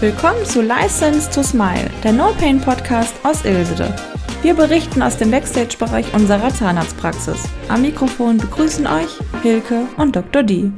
Willkommen 0.00 0.46
zu 0.46 0.62
License 0.62 1.30
to 1.30 1.42
Smile, 1.42 1.90
der 2.02 2.12
No 2.12 2.32
Pain 2.40 2.58
Podcast 2.58 3.14
aus 3.22 3.44
Ilsede. 3.44 3.94
Wir 4.40 4.54
berichten 4.54 5.02
aus 5.02 5.18
dem 5.18 5.30
Backstage-Bereich 5.30 6.14
unserer 6.14 6.48
Zahnarztpraxis. 6.48 7.44
Am 7.68 7.82
Mikrofon 7.82 8.38
begrüßen 8.38 8.86
euch 8.86 9.10
Hilke 9.42 9.82
und 9.98 10.16
Dr. 10.16 10.42
D. 10.42 10.72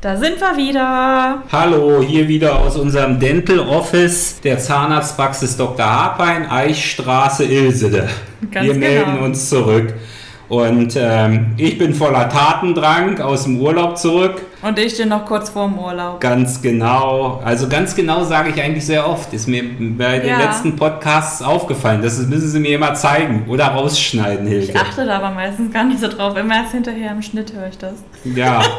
Da 0.00 0.16
sind 0.16 0.40
wir 0.40 0.56
wieder. 0.56 1.42
Hallo, 1.52 2.00
hier 2.00 2.26
wieder 2.26 2.58
aus 2.58 2.78
unserem 2.78 3.20
Dental 3.20 3.58
Office 3.58 4.40
der 4.40 4.58
Zahnarztpraxis 4.58 5.58
Dr. 5.58 5.84
Harpein, 5.84 6.50
Eichstraße, 6.50 7.44
Ilsede. 7.44 8.08
Ganz 8.50 8.66
wir 8.66 8.74
melden 8.74 9.12
genau. 9.12 9.26
uns 9.26 9.50
zurück. 9.50 9.92
Und 10.48 10.94
ähm, 10.96 11.52
ich 11.58 11.76
bin 11.76 11.92
voller 11.92 12.30
Tatendrang 12.30 13.20
aus 13.20 13.44
dem 13.44 13.60
Urlaub 13.60 13.98
zurück. 13.98 14.40
Und 14.62 14.78
ich 14.78 14.92
stehe 14.92 15.08
noch 15.08 15.24
kurz 15.24 15.50
vorm 15.50 15.76
Urlaub. 15.76 16.20
Ganz 16.20 16.62
genau. 16.62 17.40
Also 17.44 17.68
ganz 17.68 17.96
genau 17.96 18.22
sage 18.22 18.50
ich 18.50 18.62
eigentlich 18.62 18.86
sehr 18.86 19.08
oft. 19.08 19.32
Ist 19.34 19.48
mir 19.48 19.64
bei 19.64 20.20
den 20.20 20.28
ja. 20.28 20.38
letzten 20.38 20.76
Podcasts 20.76 21.42
aufgefallen. 21.42 22.00
Das 22.00 22.18
müssen 22.18 22.48
Sie 22.48 22.60
mir 22.60 22.76
immer 22.76 22.94
zeigen 22.94 23.44
oder 23.48 23.66
rausschneiden, 23.66 24.46
Hilfe. 24.46 24.70
Ich 24.70 24.78
achte 24.78 25.04
da 25.04 25.16
aber 25.16 25.30
meistens 25.30 25.72
gar 25.72 25.84
nicht 25.84 26.00
so 26.00 26.06
drauf. 26.06 26.36
Immer 26.36 26.62
erst 26.62 26.72
hinterher 26.72 27.10
im 27.10 27.22
Schnitt 27.22 27.52
höre 27.52 27.68
ich 27.68 27.78
das. 27.78 27.94
Ja. 28.24 28.62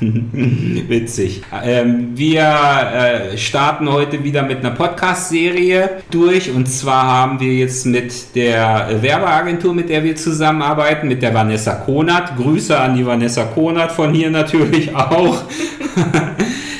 Witzig. 0.88 1.42
Ähm, 1.62 2.12
wir 2.14 2.42
äh, 2.42 3.36
starten 3.36 3.90
heute 3.90 4.24
wieder 4.24 4.42
mit 4.42 4.58
einer 4.58 4.70
Podcast-Serie 4.70 6.02
durch. 6.10 6.50
Und 6.50 6.66
zwar 6.66 7.04
haben 7.04 7.40
wir 7.40 7.52
jetzt 7.52 7.84
mit 7.84 8.34
der 8.34 9.02
Werbeagentur, 9.02 9.74
mit 9.74 9.90
der 9.90 10.02
wir 10.02 10.16
zusammenarbeiten, 10.16 11.06
mit 11.06 11.20
der 11.20 11.34
Vanessa 11.34 11.74
Konert. 11.74 12.34
Grüße 12.36 12.78
an 12.78 12.96
die 12.96 13.04
Vanessa 13.04 13.44
Konert 13.44 13.92
von 13.92 14.14
hier 14.14 14.30
natürlich 14.30 14.94
auch. 14.96 15.42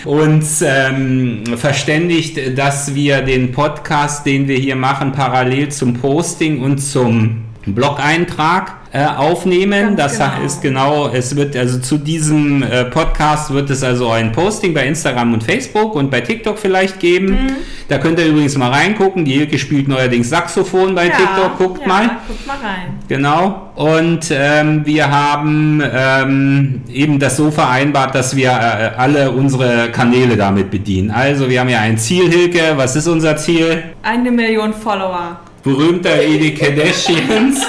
uns 0.07 0.63
ähm, 0.63 1.45
verständigt, 1.57 2.57
dass 2.57 2.95
wir 2.95 3.21
den 3.21 3.53
Podcast, 3.53 4.25
den 4.25 4.49
wir 4.49 4.57
hier 4.57 4.77
machen, 4.77 5.13
parallel 5.13 5.69
zum 5.69 5.93
Posting 5.93 6.63
und 6.63 6.79
zum 6.79 7.50
Blog-Eintrag 7.67 8.81
äh, 8.93 9.05
aufnehmen. 9.05 9.97
Ganz 9.97 10.19
das 10.19 10.19
genau. 10.19 10.45
ist 10.45 10.63
genau, 10.63 11.09
es 11.09 11.37
wird 11.37 11.57
also 11.57 11.79
zu 11.79 11.97
diesem 11.97 12.63
äh, 12.63 12.85
Podcast 12.87 13.53
wird 13.53 13.71
es 13.71 13.85
also 13.85 14.11
ein 14.11 14.33
Posting 14.33 14.75
bei 14.75 14.87
Instagram 14.87 15.35
und 15.35 15.45
Facebook 15.45 15.95
und 15.95 16.11
bei 16.11 16.21
TikTok 16.21 16.59
vielleicht 16.59 16.99
geben. 16.99 17.27
Mhm. 17.27 17.51
Da 17.89 17.99
könnt 17.99 18.19
ihr 18.19 18.27
übrigens 18.27 18.57
mal 18.57 18.71
reingucken. 18.71 19.25
Die 19.25 19.33
Hilke 19.33 19.59
spielt 19.59 19.89
neuerdings 19.89 20.31
Saxophon 20.31 20.95
bei 20.95 21.07
ja, 21.07 21.13
TikTok. 21.13 21.59
Guckt 21.59 21.83
ja, 21.83 21.89
mal. 21.89 22.11
Guckt 22.27 22.47
mal 22.47 22.57
rein. 22.57 22.99
Genau. 23.09 23.71
Und 23.77 24.27
ähm, 24.31 24.85
wir 24.85 25.11
haben 25.11 25.83
ähm, 25.93 26.83
eben 26.93 27.19
das 27.19 27.37
so 27.37 27.51
vereinbart, 27.51 28.15
dass 28.15 28.35
wir 28.35 28.51
äh, 28.51 28.97
alle 28.97 29.31
unsere 29.31 29.91
Kanäle 29.91 30.37
damit 30.37 30.71
bedienen. 30.71 31.11
Also 31.11 31.49
wir 31.49 31.61
haben 31.61 31.69
ja 31.69 31.81
ein 31.81 31.99
Ziel, 31.99 32.31
Hilke. 32.31 32.73
Was 32.77 32.97
ist 32.97 33.07
unser 33.07 33.37
Ziel? 33.37 33.83
Eine 34.03 34.31
Million 34.31 34.73
Follower. 34.73 35.39
Berühmter 35.63 36.23
Edi 36.23 36.55
Kardashians. 36.55 37.61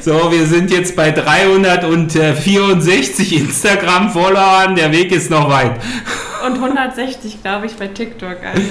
So, 0.00 0.32
wir 0.32 0.44
sind 0.46 0.72
jetzt 0.72 0.96
bei 0.96 1.12
364 1.12 3.36
Instagram-Followern. 3.36 4.74
Der 4.74 4.90
Weg 4.90 5.12
ist 5.12 5.30
noch 5.30 5.48
weit. 5.48 5.76
Und 6.44 6.54
160, 6.54 7.40
glaube 7.40 7.66
ich, 7.66 7.74
bei 7.74 7.86
TikTok. 7.86 8.38
Also 8.42 8.62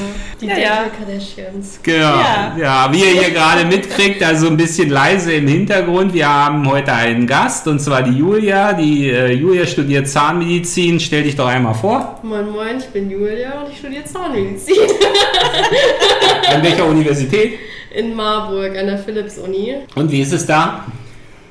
die 0.41 0.47
ja, 0.47 0.57
ja. 0.57 0.85
Kardashians. 0.97 1.79
Genau. 1.81 2.19
Ja. 2.19 2.53
ja, 2.59 2.89
wie 2.91 2.99
ihr 2.99 3.21
hier 3.21 3.31
gerade 3.31 3.63
mitkriegt, 3.63 4.21
also 4.21 4.47
ein 4.47 4.57
bisschen 4.57 4.89
leise 4.89 5.31
im 5.31 5.47
Hintergrund. 5.47 6.13
Wir 6.13 6.27
haben 6.27 6.69
heute 6.69 6.91
einen 6.91 7.27
Gast 7.27 7.69
und 7.69 7.79
zwar 7.79 8.03
die 8.03 8.17
Julia. 8.17 8.73
Die 8.73 9.09
äh, 9.09 9.31
Julia 9.31 9.65
studiert 9.65 10.09
Zahnmedizin. 10.09 10.99
Stell 10.99 11.23
dich 11.23 11.37
doch 11.37 11.47
einmal 11.47 11.75
vor. 11.75 12.19
Moin, 12.23 12.49
moin, 12.49 12.79
ich 12.79 12.87
bin 12.87 13.09
Julia 13.09 13.61
und 13.61 13.71
ich 13.71 13.77
studiere 13.77 14.03
Zahnmedizin. 14.03 14.75
An 16.47 16.63
welcher 16.63 16.85
Universität? 16.85 17.59
in 17.93 18.15
Marburg 18.15 18.77
an 18.77 18.87
der 18.87 18.97
Philips-Uni. 18.97 19.75
Und 19.95 20.11
wie 20.11 20.21
ist 20.21 20.33
es 20.33 20.45
da? 20.45 20.85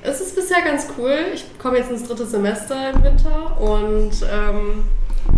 Es 0.02 0.20
ist 0.20 0.34
bisher 0.34 0.62
ganz 0.62 0.88
cool. 0.96 1.14
Ich 1.34 1.44
komme 1.58 1.78
jetzt 1.78 1.90
ins 1.90 2.04
dritte 2.04 2.24
Semester 2.26 2.90
im 2.94 3.04
Winter 3.04 3.60
und 3.60 4.12
ähm, 4.22 4.84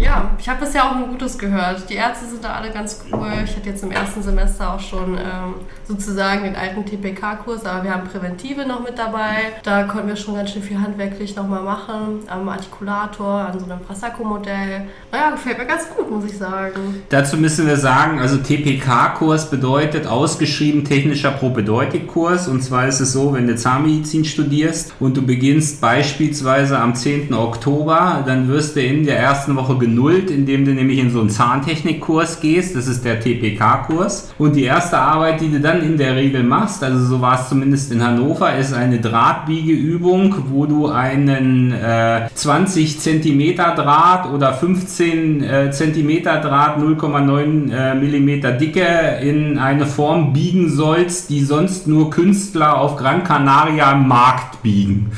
ja, 0.03 0.31
ich 0.39 0.49
habe 0.49 0.65
bisher 0.65 0.85
auch 0.85 0.97
nur 0.97 1.09
Gutes 1.09 1.39
gehört. 1.39 1.89
Die 1.89 1.95
Ärzte 1.95 2.27
sind 2.27 2.43
da 2.43 2.55
alle 2.55 2.71
ganz 2.71 3.05
cool. 3.13 3.29
Ich 3.45 3.57
hatte 3.57 3.69
jetzt 3.69 3.83
im 3.85 3.93
ersten 3.93 4.23
Semester 4.23 4.75
auch 4.75 4.81
schon 4.81 5.17
ähm, 5.17 5.55
sozusagen 5.87 6.45
den 6.45 6.57
alten 6.57 6.85
TPK-Kurs, 6.85 7.65
aber 7.65 7.85
wir 7.85 7.95
haben 7.95 8.09
Präventive 8.09 8.67
noch 8.67 8.83
mit 8.83 8.99
dabei. 8.99 9.53
Da 9.63 9.85
konnten 9.85 10.09
wir 10.09 10.17
schon 10.17 10.35
ganz 10.35 10.51
schön 10.51 10.63
viel 10.63 10.81
handwerklich 10.81 11.37
nochmal 11.37 11.63
machen. 11.63 12.21
Am 12.27 12.49
Artikulator, 12.49 13.47
an 13.47 13.59
so 13.59 13.65
einem 13.65 13.81
Prasacco-Modell. 13.81 14.89
Naja, 15.13 15.31
gefällt 15.31 15.59
mir 15.59 15.67
ganz 15.67 15.85
gut, 15.95 16.11
muss 16.11 16.25
ich 16.25 16.37
sagen. 16.37 17.03
Dazu 17.09 17.37
müssen 17.37 17.67
wir 17.67 17.77
sagen, 17.77 18.19
also 18.19 18.39
TPK-Kurs 18.39 19.51
bedeutet 19.51 20.07
ausgeschrieben 20.07 20.85
technischer 20.85 21.31
Propedeutik-Kurs. 21.31 22.49
Und 22.49 22.63
zwar 22.63 22.89
ist 22.89 23.01
es 23.01 23.13
so, 23.13 23.35
wenn 23.35 23.47
du 23.47 23.55
Zahnmedizin 23.55 24.25
studierst 24.25 24.95
und 24.99 25.17
du 25.17 25.23
beginnst 25.23 25.81
beispielsweise 25.81 26.79
am 26.79 26.97
10. 26.97 27.33
Oktober, 27.35 28.25
dann 28.27 28.49
wirst 28.49 28.75
du 28.75 28.81
in 28.81 29.05
der 29.05 29.19
ersten 29.19 29.55
Woche 29.55 29.79
genullt, 29.93 30.31
indem 30.31 30.65
du 30.65 30.73
nämlich 30.73 30.99
in 30.99 31.11
so 31.11 31.21
einen 31.21 31.31
Zahntechnikkurs 31.31 32.41
gehst. 32.41 32.75
Das 32.75 32.87
ist 32.89 33.05
der 33.05 33.21
TPK-Kurs. 33.21 34.33
Und 34.39 34.57
die 34.57 34.65
erste 34.65 34.99
Arbeit, 34.99 35.41
die 35.41 35.51
du 35.51 35.61
dann 35.61 35.83
in 35.83 35.99
der 35.99 36.17
Regel 36.17 36.43
machst, 36.43 36.83
also 36.83 37.05
so 37.05 37.21
war 37.21 37.41
es 37.41 37.49
zumindest 37.49 37.93
in 37.93 38.03
Hannover, 38.05 38.57
ist 38.57 38.73
eine 38.73 39.01
Drahtbiegeübung, 39.01 40.35
wo 40.51 40.67
du 40.67 40.89
einen 40.89 41.73
äh, 41.73 42.29
20 42.35 43.01
cm 43.01 43.57
Draht 43.57 44.33
oder 44.33 44.55
15 44.55 45.43
äh, 45.43 45.71
cm 45.71 46.23
Draht 46.23 46.79
0,9 46.79 47.73
äh, 47.73 47.95
mm 47.95 48.59
Dicke 48.59 49.19
in 49.23 49.59
eine 49.59 49.87
Form 49.87 50.33
biegen 50.33 50.71
sollst, 50.71 51.31
die 51.31 51.45
sonst 51.45 51.87
nur 51.87 52.11
Künstler 52.11 52.81
auf 52.81 52.97
Gran 52.97 53.25
Canaria 53.25 53.93
im 53.93 54.09
Markt 54.09 54.63
biegen. 54.63 55.13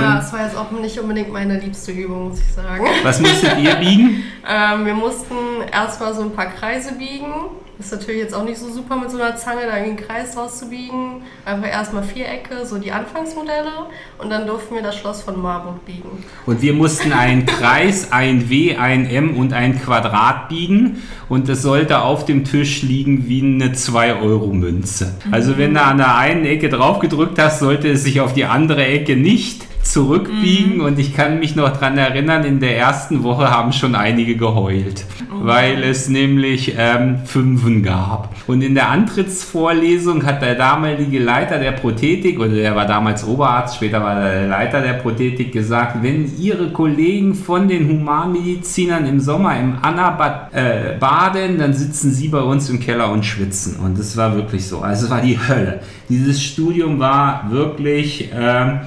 Ja, 0.00 0.18
es 0.18 0.32
war 0.32 0.44
jetzt 0.44 0.56
auch 0.56 0.70
nicht 0.70 0.98
unbedingt 0.98 1.32
meine 1.32 1.58
liebste 1.58 1.92
Übung, 1.92 2.28
muss 2.28 2.40
ich 2.40 2.52
sagen. 2.52 2.84
Was 3.02 3.20
musstet 3.20 3.58
ihr 3.58 3.74
biegen? 3.76 4.22
ähm, 4.48 4.86
wir 4.86 4.94
mussten 4.94 5.34
erstmal 5.72 6.14
so 6.14 6.22
ein 6.22 6.32
paar 6.32 6.46
Kreise 6.46 6.92
biegen 6.92 7.32
ist 7.78 7.92
natürlich 7.92 8.22
jetzt 8.22 8.34
auch 8.34 8.44
nicht 8.44 8.58
so 8.58 8.68
super 8.68 8.96
mit 8.96 9.10
so 9.10 9.18
einer 9.18 9.36
Zange 9.36 9.60
da 9.66 9.74
einen 9.74 9.96
Kreis 9.96 10.36
rauszubiegen. 10.36 11.22
Einfach 11.44 11.68
erstmal 11.68 12.02
Vierecke, 12.02 12.66
so 12.66 12.78
die 12.78 12.90
Anfangsmodelle. 12.90 13.86
Und 14.18 14.30
dann 14.30 14.48
durften 14.48 14.74
wir 14.74 14.82
das 14.82 14.96
Schloss 14.96 15.22
von 15.22 15.40
Marburg 15.40 15.86
biegen. 15.86 16.24
Und 16.44 16.60
wir 16.60 16.72
mussten 16.72 17.12
einen 17.12 17.46
Kreis, 17.46 18.10
ein 18.10 18.50
W, 18.50 18.76
ein 18.76 19.08
M 19.08 19.36
und 19.36 19.52
ein 19.52 19.80
Quadrat 19.80 20.48
biegen. 20.48 21.02
Und 21.28 21.48
es 21.48 21.62
sollte 21.62 22.02
auf 22.02 22.24
dem 22.24 22.44
Tisch 22.44 22.82
liegen 22.82 23.28
wie 23.28 23.42
eine 23.42 23.74
2-Euro-Münze. 23.74 25.14
Also 25.30 25.56
wenn 25.56 25.74
du 25.74 25.80
an 25.80 25.98
der 25.98 26.16
einen 26.16 26.46
Ecke 26.46 26.70
drauf 26.70 26.98
gedrückt 26.98 27.38
hast, 27.38 27.60
sollte 27.60 27.88
es 27.88 28.02
sich 28.02 28.20
auf 28.20 28.34
die 28.34 28.44
andere 28.44 28.84
Ecke 28.84 29.14
nicht 29.14 29.67
zurückbiegen 29.82 30.76
mhm. 30.76 30.84
und 30.84 30.98
ich 30.98 31.14
kann 31.14 31.38
mich 31.38 31.56
noch 31.56 31.70
daran 31.70 31.96
erinnern, 31.98 32.44
in 32.44 32.60
der 32.60 32.76
ersten 32.76 33.22
Woche 33.22 33.50
haben 33.50 33.72
schon 33.72 33.94
einige 33.94 34.36
geheult, 34.36 35.04
oh. 35.30 35.46
weil 35.46 35.82
es 35.82 36.08
nämlich 36.08 36.74
ähm, 36.76 37.18
Fünfen 37.24 37.82
gab. 37.82 38.34
Und 38.46 38.62
in 38.62 38.74
der 38.74 38.90
Antrittsvorlesung 38.90 40.24
hat 40.24 40.42
der 40.42 40.54
damalige 40.54 41.18
Leiter 41.18 41.58
der 41.58 41.72
Prothetik, 41.72 42.38
oder 42.38 42.50
der 42.50 42.76
war 42.76 42.86
damals 42.86 43.26
Oberarzt, 43.26 43.76
später 43.76 44.02
war 44.02 44.20
er 44.20 44.40
der 44.40 44.48
Leiter 44.48 44.80
der 44.80 44.94
Prothetik, 44.94 45.52
gesagt, 45.52 46.02
wenn 46.02 46.30
Ihre 46.38 46.70
Kollegen 46.70 47.34
von 47.34 47.68
den 47.68 47.88
Humanmedizinern 47.88 49.06
im 49.06 49.20
Sommer 49.20 49.58
im 49.58 49.76
Annabad 49.80 50.54
äh, 50.54 50.96
baden, 50.98 51.58
dann 51.58 51.72
sitzen 51.72 52.12
Sie 52.12 52.28
bei 52.28 52.40
uns 52.40 52.68
im 52.68 52.80
Keller 52.80 53.10
und 53.10 53.24
schwitzen. 53.24 53.76
Und 53.76 53.98
das 53.98 54.16
war 54.16 54.34
wirklich 54.34 54.66
so. 54.66 54.80
Also 54.80 55.06
es 55.06 55.10
war 55.10 55.20
die 55.20 55.38
Hölle. 55.38 55.80
Dieses 56.08 56.42
Studium 56.42 56.98
war 56.98 57.46
wirklich... 57.50 58.32
Äh, 58.32 58.78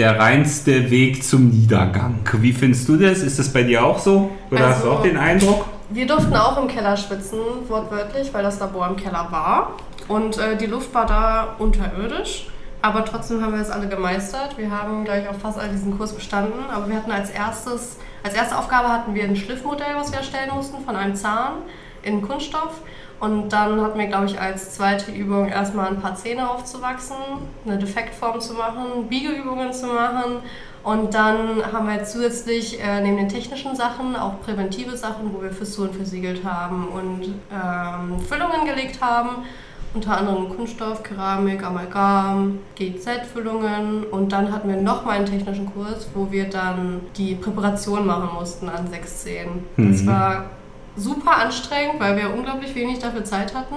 der 0.00 0.18
reinste 0.18 0.90
Weg 0.90 1.22
zum 1.22 1.50
Niedergang. 1.50 2.20
Wie 2.38 2.54
findest 2.54 2.88
du 2.88 2.96
das? 2.96 3.18
Ist 3.18 3.38
das 3.38 3.52
bei 3.52 3.64
dir 3.64 3.84
auch 3.84 3.98
so? 3.98 4.30
Oder 4.50 4.60
also, 4.60 4.74
hast 4.74 4.84
du 4.84 4.90
auch 4.92 5.02
den 5.02 5.18
Eindruck? 5.18 5.66
Wir 5.90 6.06
durften 6.06 6.34
auch 6.34 6.56
im 6.56 6.68
Keller 6.68 6.96
schwitzen, 6.96 7.38
wortwörtlich, 7.68 8.32
weil 8.32 8.42
das 8.42 8.58
Labor 8.60 8.88
im 8.88 8.96
Keller 8.96 9.26
war. 9.30 9.76
Und 10.08 10.38
äh, 10.38 10.56
die 10.56 10.64
Luft 10.64 10.94
war 10.94 11.04
da 11.04 11.54
unterirdisch. 11.58 12.48
Aber 12.80 13.04
trotzdem 13.04 13.42
haben 13.42 13.52
wir 13.52 13.60
es 13.60 13.70
alle 13.70 13.88
gemeistert. 13.88 14.56
Wir 14.56 14.70
haben 14.70 15.04
gleich 15.04 15.28
auch 15.28 15.34
fast 15.34 15.58
all 15.58 15.68
diesen 15.68 15.98
Kurs 15.98 16.14
bestanden. 16.14 16.64
Aber 16.72 16.88
wir 16.88 16.96
hatten 16.96 17.12
als 17.12 17.28
erstes, 17.28 17.98
als 18.22 18.32
erste 18.32 18.56
Aufgabe 18.56 18.88
hatten 18.88 19.14
wir 19.14 19.24
ein 19.24 19.36
Schliffmodell, 19.36 19.96
was 19.96 20.12
wir 20.12 20.20
erstellen 20.20 20.48
mussten 20.54 20.82
von 20.82 20.96
einem 20.96 21.14
Zahn 21.14 21.56
in 22.02 22.22
Kunststoff. 22.22 22.80
Und 23.20 23.50
dann 23.50 23.82
hatten 23.82 23.98
wir, 23.98 24.06
glaube 24.06 24.26
ich, 24.26 24.40
als 24.40 24.72
zweite 24.72 25.10
Übung 25.12 25.48
erstmal 25.48 25.88
ein 25.88 26.00
paar 26.00 26.14
Zähne 26.14 26.50
aufzuwachsen, 26.50 27.16
eine 27.66 27.76
Defektform 27.76 28.40
zu 28.40 28.54
machen, 28.54 29.08
Biegeübungen 29.08 29.72
zu 29.74 29.88
machen. 29.88 30.36
Und 30.82 31.12
dann 31.12 31.62
haben 31.70 31.86
wir 31.86 32.02
zusätzlich 32.04 32.82
äh, 32.82 33.02
neben 33.02 33.18
den 33.18 33.28
technischen 33.28 33.76
Sachen 33.76 34.16
auch 34.16 34.40
präventive 34.40 34.96
Sachen, 34.96 35.34
wo 35.34 35.42
wir 35.42 35.50
Fissuren 35.50 35.92
versiegelt 35.92 36.42
haben 36.44 36.88
und 36.88 37.34
ähm, 37.52 38.18
Füllungen 38.20 38.64
gelegt 38.64 39.02
haben. 39.02 39.44
Unter 39.92 40.16
anderem 40.16 40.48
Kunststoff, 40.48 41.02
Keramik, 41.02 41.62
Amalgam, 41.62 42.60
GZ-Füllungen. 42.76 44.04
Und 44.04 44.32
dann 44.32 44.50
hatten 44.50 44.70
wir 44.70 44.76
nochmal 44.76 45.18
einen 45.18 45.26
technischen 45.26 45.70
Kurs, 45.74 46.08
wo 46.14 46.30
wir 46.30 46.48
dann 46.48 47.02
die 47.18 47.34
Präparation 47.34 48.06
machen 48.06 48.30
mussten 48.32 48.70
an 48.70 48.88
sechs 48.88 49.24
Zähnen. 49.24 49.64
Mhm. 49.76 49.92
Das 49.92 50.06
war 50.06 50.44
super 51.00 51.36
anstrengend, 51.38 51.98
weil 51.98 52.16
wir 52.16 52.32
unglaublich 52.34 52.74
wenig 52.74 52.98
dafür 52.98 53.24
Zeit 53.24 53.54
hatten. 53.54 53.76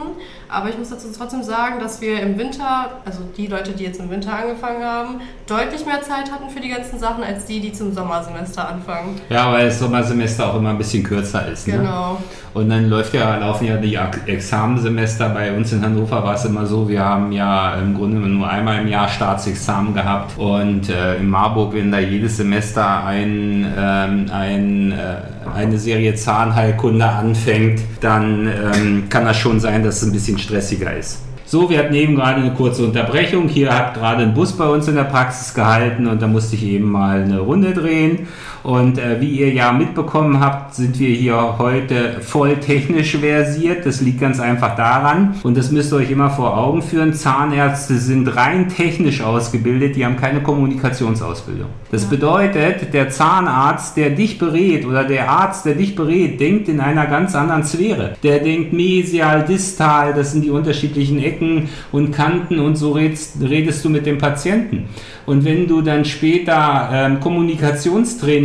Aber 0.49 0.69
ich 0.69 0.77
muss 0.77 0.89
dazu 0.89 1.07
trotzdem 1.17 1.41
sagen, 1.41 1.79
dass 1.79 2.01
wir 2.01 2.19
im 2.21 2.37
Winter, 2.37 3.01
also 3.05 3.21
die 3.35 3.47
Leute, 3.47 3.71
die 3.71 3.83
jetzt 3.83 3.99
im 3.99 4.09
Winter 4.09 4.33
angefangen 4.33 4.83
haben, 4.83 5.21
deutlich 5.47 5.85
mehr 5.85 6.01
Zeit 6.01 6.31
hatten 6.31 6.49
für 6.49 6.59
die 6.59 6.69
ganzen 6.69 6.99
Sachen, 6.99 7.23
als 7.23 7.45
die, 7.45 7.59
die 7.59 7.73
zum 7.73 7.93
Sommersemester 7.93 8.67
anfangen. 8.67 9.19
Ja, 9.29 9.51
weil 9.51 9.65
das 9.65 9.79
Sommersemester 9.79 10.51
auch 10.51 10.57
immer 10.57 10.69
ein 10.69 10.77
bisschen 10.77 11.03
kürzer 11.03 11.47
ist. 11.47 11.67
Ne? 11.67 11.77
Genau. 11.77 12.17
Und 12.53 12.69
dann 12.69 12.87
läuft 12.87 13.15
ja, 13.15 13.37
laufen 13.37 13.65
ja 13.65 13.77
die 13.77 13.97
Examensemester. 14.27 15.29
Bei 15.29 15.55
uns 15.55 15.73
in 15.73 15.81
Hannover 15.81 16.23
war 16.23 16.35
es 16.35 16.45
immer 16.45 16.65
so, 16.65 16.87
wir 16.87 17.03
haben 17.03 17.31
ja 17.31 17.75
im 17.75 17.95
Grunde 17.95 18.17
nur 18.17 18.47
einmal 18.47 18.81
im 18.81 18.87
Jahr 18.87 19.07
Staatsexamen 19.07 19.93
gehabt. 19.95 20.37
Und 20.37 20.89
äh, 20.89 21.17
in 21.17 21.29
Marburg, 21.29 21.73
wenn 21.73 21.91
da 21.91 21.97
jedes 21.97 22.37
Semester 22.37 23.03
ein, 23.05 23.73
ähm, 23.75 24.25
ein, 24.31 24.91
äh, 24.91 25.42
eine 25.53 25.77
Serie 25.77 26.15
Zahnheilkunde 26.15 27.05
anfängt, 27.05 27.81
dann 28.01 28.47
ähm, 28.47 29.03
kann 29.09 29.25
das 29.25 29.37
schon 29.37 29.59
sein, 29.59 29.83
dass 29.83 29.97
es 29.97 30.03
ein 30.03 30.11
bisschen 30.11 30.37
stressiger 30.37 30.95
ist. 30.95 31.19
So, 31.45 31.69
wir 31.69 31.77
hatten 31.77 31.93
eben 31.93 32.15
gerade 32.15 32.41
eine 32.41 32.53
kurze 32.53 32.83
Unterbrechung. 32.83 33.47
Hier 33.47 33.75
hat 33.77 33.93
gerade 33.93 34.23
ein 34.23 34.33
Bus 34.33 34.53
bei 34.53 34.65
uns 34.65 34.87
in 34.87 34.95
der 34.95 35.03
Praxis 35.03 35.53
gehalten 35.53 36.07
und 36.07 36.21
da 36.21 36.25
musste 36.27 36.55
ich 36.55 36.63
eben 36.63 36.89
mal 36.89 37.21
eine 37.21 37.39
Runde 37.39 37.73
drehen. 37.73 38.27
Und 38.63 38.97
äh, 38.97 39.19
wie 39.19 39.29
ihr 39.29 39.51
ja 39.51 39.73
mitbekommen 39.73 40.39
habt, 40.39 40.75
sind 40.75 40.97
wir 40.97 41.09
hier 41.09 41.57
heute 41.57 42.21
voll 42.21 42.57
technisch 42.57 43.17
versiert. 43.17 43.85
Das 43.85 43.99
liegt 43.99 44.21
ganz 44.21 44.39
einfach 44.39 44.75
daran. 44.75 45.35
Und 45.43 45.57
das 45.57 45.71
müsst 45.71 45.91
ihr 45.91 45.97
euch 45.97 46.11
immer 46.11 46.29
vor 46.29 46.57
Augen 46.57 46.81
führen. 46.81 47.13
Zahnärzte 47.13 47.97
sind 47.97 48.35
rein 48.35 48.69
technisch 48.69 49.21
ausgebildet, 49.21 49.95
die 49.95 50.05
haben 50.05 50.15
keine 50.15 50.41
Kommunikationsausbildung. 50.41 51.67
Das 51.91 52.05
bedeutet, 52.05 52.93
der 52.93 53.09
Zahnarzt, 53.09 53.97
der 53.97 54.11
dich 54.11 54.37
berät 54.37 54.85
oder 54.85 55.03
der 55.03 55.29
Arzt, 55.29 55.65
der 55.65 55.75
dich 55.75 55.95
berät, 55.95 56.39
denkt 56.39 56.69
in 56.69 56.79
einer 56.79 57.05
ganz 57.05 57.35
anderen 57.35 57.63
Sphäre. 57.63 58.13
Der 58.23 58.39
denkt 58.39 58.73
mesial, 58.73 59.43
distal, 59.43 60.13
das 60.13 60.31
sind 60.31 60.43
die 60.43 60.49
unterschiedlichen 60.49 61.21
Ecken 61.21 61.69
und 61.91 62.11
Kanten 62.11 62.59
und 62.59 62.77
so 62.77 62.93
redest, 62.93 63.37
redest 63.41 63.83
du 63.83 63.89
mit 63.89 64.05
dem 64.05 64.17
Patienten. 64.17 64.85
Und 65.25 65.45
wenn 65.45 65.67
du 65.67 65.81
dann 65.81 66.03
später 66.05 66.89
ähm, 66.91 67.19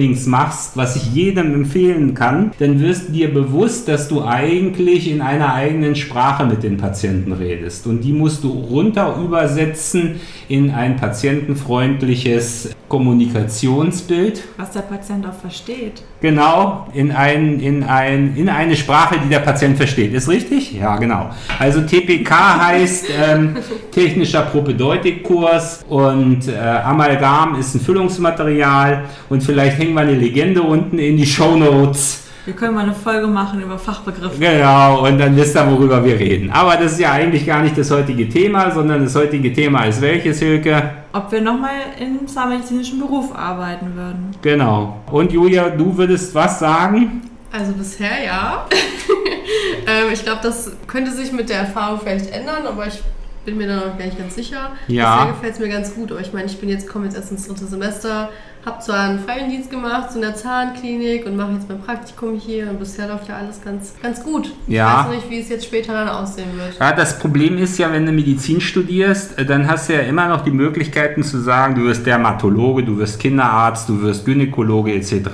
Kommunikationstrainings 0.08 0.26
machst, 0.26 0.76
was 0.76 0.96
ich 0.96 1.14
jedem 1.14 1.54
empfehlen 1.54 2.14
kann, 2.14 2.52
dann 2.58 2.80
wirst 2.80 3.14
dir 3.14 3.32
bewusst, 3.32 3.88
dass 3.88 4.08
du 4.08 4.24
eigentlich 4.24 5.10
in 5.10 5.20
einer 5.20 5.54
eigenen 5.54 5.94
Sprache 5.94 6.46
mit 6.46 6.62
den 6.62 6.76
Patienten 6.76 7.32
redest. 7.32 7.86
Und 7.86 8.02
die 8.02 8.12
musst 8.12 8.44
du 8.44 8.50
runter 8.50 9.16
übersetzen 9.22 10.20
in 10.48 10.70
ein 10.70 10.96
patientenfreundliches 10.96 12.70
Kommunikationsbild. 12.88 14.44
Was 14.56 14.70
der 14.70 14.80
Patient 14.80 15.26
auch 15.26 15.34
versteht. 15.34 16.02
Genau, 16.20 16.88
in, 16.94 17.12
ein, 17.12 17.60
in, 17.60 17.84
ein, 17.84 18.34
in 18.34 18.48
eine 18.48 18.74
Sprache, 18.76 19.16
die 19.22 19.28
der 19.28 19.40
Patient 19.40 19.76
versteht. 19.76 20.14
Ist 20.14 20.28
richtig? 20.28 20.72
Ja, 20.72 20.96
genau. 20.96 21.30
Also 21.58 21.82
TPK 21.82 22.30
heißt 22.66 23.06
ähm, 23.10 23.56
technischer 23.92 24.42
Propädeutikkurs 24.42 25.84
und 25.88 26.48
äh, 26.48 26.56
Amalgam 26.58 27.56
ist 27.60 27.74
ein 27.74 27.80
Füllungsmaterial 27.80 29.04
und 29.28 29.42
vielleicht 29.42 29.78
hängen 29.78 29.94
wir 29.94 29.97
eine 29.98 30.14
Legende 30.14 30.62
unten 30.62 30.98
in 30.98 31.16
die 31.16 31.26
Show 31.26 31.56
Notes. 31.56 32.24
Wir 32.48 32.54
können 32.54 32.74
mal 32.74 32.84
eine 32.84 32.94
Folge 32.94 33.26
machen 33.26 33.60
über 33.60 33.78
Fachbegriffe. 33.78 34.38
Genau, 34.38 35.06
und 35.06 35.18
dann 35.18 35.36
wisst 35.36 35.54
ihr, 35.54 35.70
worüber 35.70 36.02
wir 36.02 36.18
reden. 36.18 36.50
Aber 36.50 36.76
das 36.76 36.92
ist 36.92 37.00
ja 37.00 37.12
eigentlich 37.12 37.44
gar 37.44 37.62
nicht 37.62 37.76
das 37.76 37.90
heutige 37.90 38.26
Thema, 38.26 38.70
sondern 38.70 39.04
das 39.04 39.14
heutige 39.14 39.52
Thema 39.52 39.84
ist 39.84 40.00
welches, 40.00 40.38
Hilke? 40.38 40.90
Ob 41.12 41.30
wir 41.30 41.42
nochmal 41.42 41.72
im 42.00 42.26
zahnmedizinischen 42.26 43.00
Beruf 43.00 43.36
arbeiten 43.36 43.94
würden. 43.94 44.30
Genau. 44.40 44.96
Und 45.10 45.30
Julia, 45.30 45.68
du 45.68 45.94
würdest 45.94 46.34
was 46.34 46.58
sagen? 46.58 47.20
Also 47.52 47.72
bisher 47.72 48.24
ja. 48.24 48.66
ähm, 49.86 50.12
ich 50.12 50.22
glaube, 50.22 50.40
das 50.42 50.72
könnte 50.86 51.10
sich 51.10 51.32
mit 51.32 51.50
der 51.50 51.58
Erfahrung 51.58 52.00
vielleicht 52.00 52.30
ändern, 52.30 52.66
aber 52.66 52.86
ich 52.86 53.02
bin 53.44 53.56
mir 53.56 53.66
da 53.66 53.76
noch 53.76 53.98
gar 53.98 54.04
nicht 54.04 54.18
ganz 54.18 54.34
sicher. 54.34 54.72
Ja. 54.88 55.16
Bisher 55.16 55.32
gefällt 55.32 55.52
es 55.54 55.58
mir 55.58 55.68
ganz 55.68 55.94
gut, 55.94 56.12
aber 56.12 56.20
ich 56.20 56.32
meine, 56.32 56.46
ich 56.46 56.58
bin 56.58 56.68
jetzt, 56.68 56.88
komme 56.88 57.06
jetzt 57.06 57.16
erst 57.16 57.30
ins 57.30 57.46
dritte 57.46 57.66
Semester, 57.66 58.30
habe 58.66 58.80
zwar 58.82 59.08
einen 59.08 59.18
Freiwilligendienst 59.18 59.70
gemacht, 59.70 60.10
so 60.10 60.16
in 60.16 60.22
der 60.22 60.34
Zahnklinik 60.34 61.26
und 61.26 61.36
mache 61.36 61.52
jetzt 61.52 61.68
mein 61.68 61.80
Praktikum 61.80 62.38
hier 62.38 62.70
und 62.70 62.78
bisher 62.78 63.08
läuft 63.08 63.28
ja 63.28 63.36
alles 63.36 63.62
ganz, 63.62 63.94
ganz 64.02 64.22
gut. 64.22 64.52
Ja. 64.66 65.00
Ich 65.00 65.06
weiß 65.06 65.14
nicht, 65.16 65.30
wie 65.30 65.40
es 65.40 65.48
jetzt 65.48 65.64
später 65.64 65.92
dann 65.92 66.08
aussehen 66.08 66.56
wird. 66.56 66.78
Ja, 66.78 66.92
das 66.92 67.18
Problem 67.18 67.58
ist 67.58 67.78
ja, 67.78 67.92
wenn 67.92 68.06
du 68.06 68.12
Medizin 68.12 68.60
studierst, 68.60 69.38
äh, 69.38 69.44
dann 69.44 69.68
hast 69.68 69.88
du 69.88 69.94
ja 69.94 70.00
immer 70.00 70.28
noch 70.28 70.42
die 70.42 70.50
Möglichkeiten 70.50 71.22
zu 71.22 71.38
sagen, 71.38 71.74
du 71.74 71.84
wirst 71.84 72.06
Dermatologe, 72.06 72.82
du 72.82 72.98
wirst 72.98 73.20
Kinderarzt, 73.20 73.88
du 73.88 74.02
wirst 74.02 74.24
Gynäkologe 74.24 74.92
etc. 74.92 75.28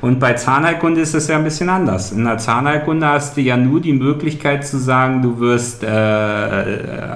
Und 0.00 0.20
bei 0.20 0.34
Zahnheilkunde 0.34 1.00
ist 1.00 1.14
es 1.14 1.28
ja 1.28 1.36
ein 1.36 1.44
bisschen 1.44 1.68
anders. 1.68 2.12
In 2.12 2.24
der 2.24 2.38
Zahnheilkunde 2.38 3.06
hast 3.06 3.36
du 3.36 3.40
ja 3.40 3.56
nur 3.56 3.80
die 3.80 3.92
Möglichkeit 3.92 4.66
zu 4.66 4.78
sagen, 4.78 5.22
du 5.22 5.40
wirst 5.40 5.82
äh, 5.82 5.86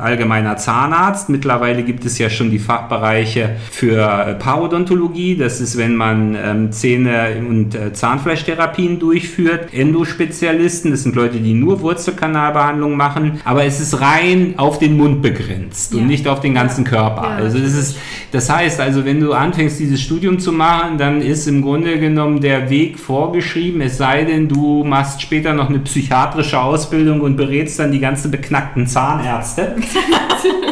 allgemeiner 0.00 0.56
Zahnarzt. 0.56 1.28
Mittlerweile 1.28 1.82
gibt 1.82 2.04
es 2.04 2.18
ja 2.18 2.30
schon 2.30 2.50
die 2.50 2.58
Fachbereiche 2.58 3.56
für 3.70 4.36
Parodontologie. 4.38 5.36
Das 5.36 5.60
ist, 5.60 5.76
wenn 5.76 5.96
man 5.96 6.36
ähm, 6.42 6.72
Zähne- 6.72 7.42
und 7.48 7.74
äh, 7.74 7.92
Zahnfleischtherapien 7.92 8.98
durchführt. 8.98 9.72
Endospezialisten, 9.72 10.90
das 10.90 11.02
sind 11.02 11.14
Leute, 11.16 11.38
die 11.38 11.54
nur 11.54 11.80
Wurzelkanalbehandlung 11.80 12.96
machen. 12.96 13.40
Aber 13.44 13.64
es 13.64 13.80
ist 13.80 14.00
rein 14.00 14.54
auf 14.56 14.78
den 14.78 14.96
Mund 14.96 15.22
begrenzt 15.22 15.94
Ja. 15.94 16.00
und 16.00 16.06
nicht 16.06 16.26
auf 16.26 16.40
den 16.40 16.54
ganzen 16.54 16.84
Körper. 16.84 17.22
Ja, 17.22 17.36
also 17.36 17.58
das 17.58 17.74
ist, 17.74 17.96
das 18.32 18.48
heißt, 18.50 18.80
also 18.80 19.04
wenn 19.04 19.20
du 19.20 19.32
anfängst, 19.32 19.78
dieses 19.78 20.00
Studium 20.00 20.38
zu 20.38 20.52
machen, 20.52 20.98
dann 20.98 21.20
ist 21.20 21.46
im 21.46 21.62
Grunde 21.62 21.98
genommen 21.98 22.40
der 22.40 22.69
Weg 22.70 22.98
vorgeschrieben, 22.98 23.80
es 23.80 23.98
sei 23.98 24.24
denn, 24.24 24.48
du 24.48 24.84
machst 24.84 25.20
später 25.20 25.52
noch 25.52 25.68
eine 25.68 25.80
psychiatrische 25.80 26.60
Ausbildung 26.60 27.20
und 27.20 27.36
berätst 27.36 27.78
dann 27.78 27.92
die 27.92 28.00
ganzen 28.00 28.30
beknackten 28.30 28.86
Zahnärzte, 28.86 29.76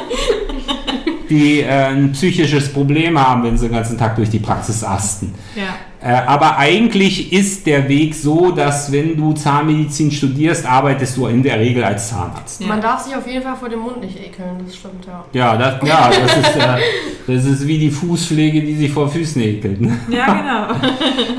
die 1.30 1.60
äh, 1.60 1.88
ein 1.88 2.12
psychisches 2.12 2.72
Problem 2.72 3.18
haben, 3.18 3.42
wenn 3.42 3.58
sie 3.58 3.66
den 3.66 3.74
ganzen 3.74 3.98
Tag 3.98 4.16
durch 4.16 4.30
die 4.30 4.38
Praxis 4.38 4.82
asten. 4.82 5.34
Ja. 5.54 5.74
Äh, 6.00 6.12
aber 6.26 6.56
eigentlich 6.58 7.32
ist 7.32 7.66
der 7.66 7.88
Weg 7.88 8.14
so, 8.14 8.52
dass 8.52 8.92
wenn 8.92 9.16
du 9.16 9.32
Zahnmedizin 9.32 10.12
studierst, 10.12 10.64
arbeitest 10.64 11.16
du 11.16 11.26
in 11.26 11.42
der 11.42 11.58
Regel 11.58 11.82
als 11.82 12.08
Zahnarzt. 12.10 12.60
Ja. 12.60 12.68
Man 12.68 12.80
darf 12.80 13.00
sich 13.02 13.16
auf 13.16 13.26
jeden 13.26 13.42
Fall 13.42 13.56
vor 13.56 13.68
dem 13.68 13.80
Mund 13.80 14.00
nicht 14.00 14.16
ekeln, 14.16 14.50
das 14.64 14.76
stimmt 14.76 15.04
ja. 15.06 15.24
Ja, 15.32 15.56
das, 15.56 15.88
ja, 15.88 16.08
das, 16.22 16.36
ist, 16.36 16.56
äh, 16.56 16.78
das 17.26 17.44
ist 17.46 17.66
wie 17.66 17.78
die 17.78 17.90
Fußpflege, 17.90 18.60
die 18.62 18.76
sich 18.76 18.92
vor 18.92 19.08
Füßen 19.08 19.42
ekelt. 19.42 19.80
ne? 19.80 19.98
Ja, 20.08 20.34
genau. 20.34 20.88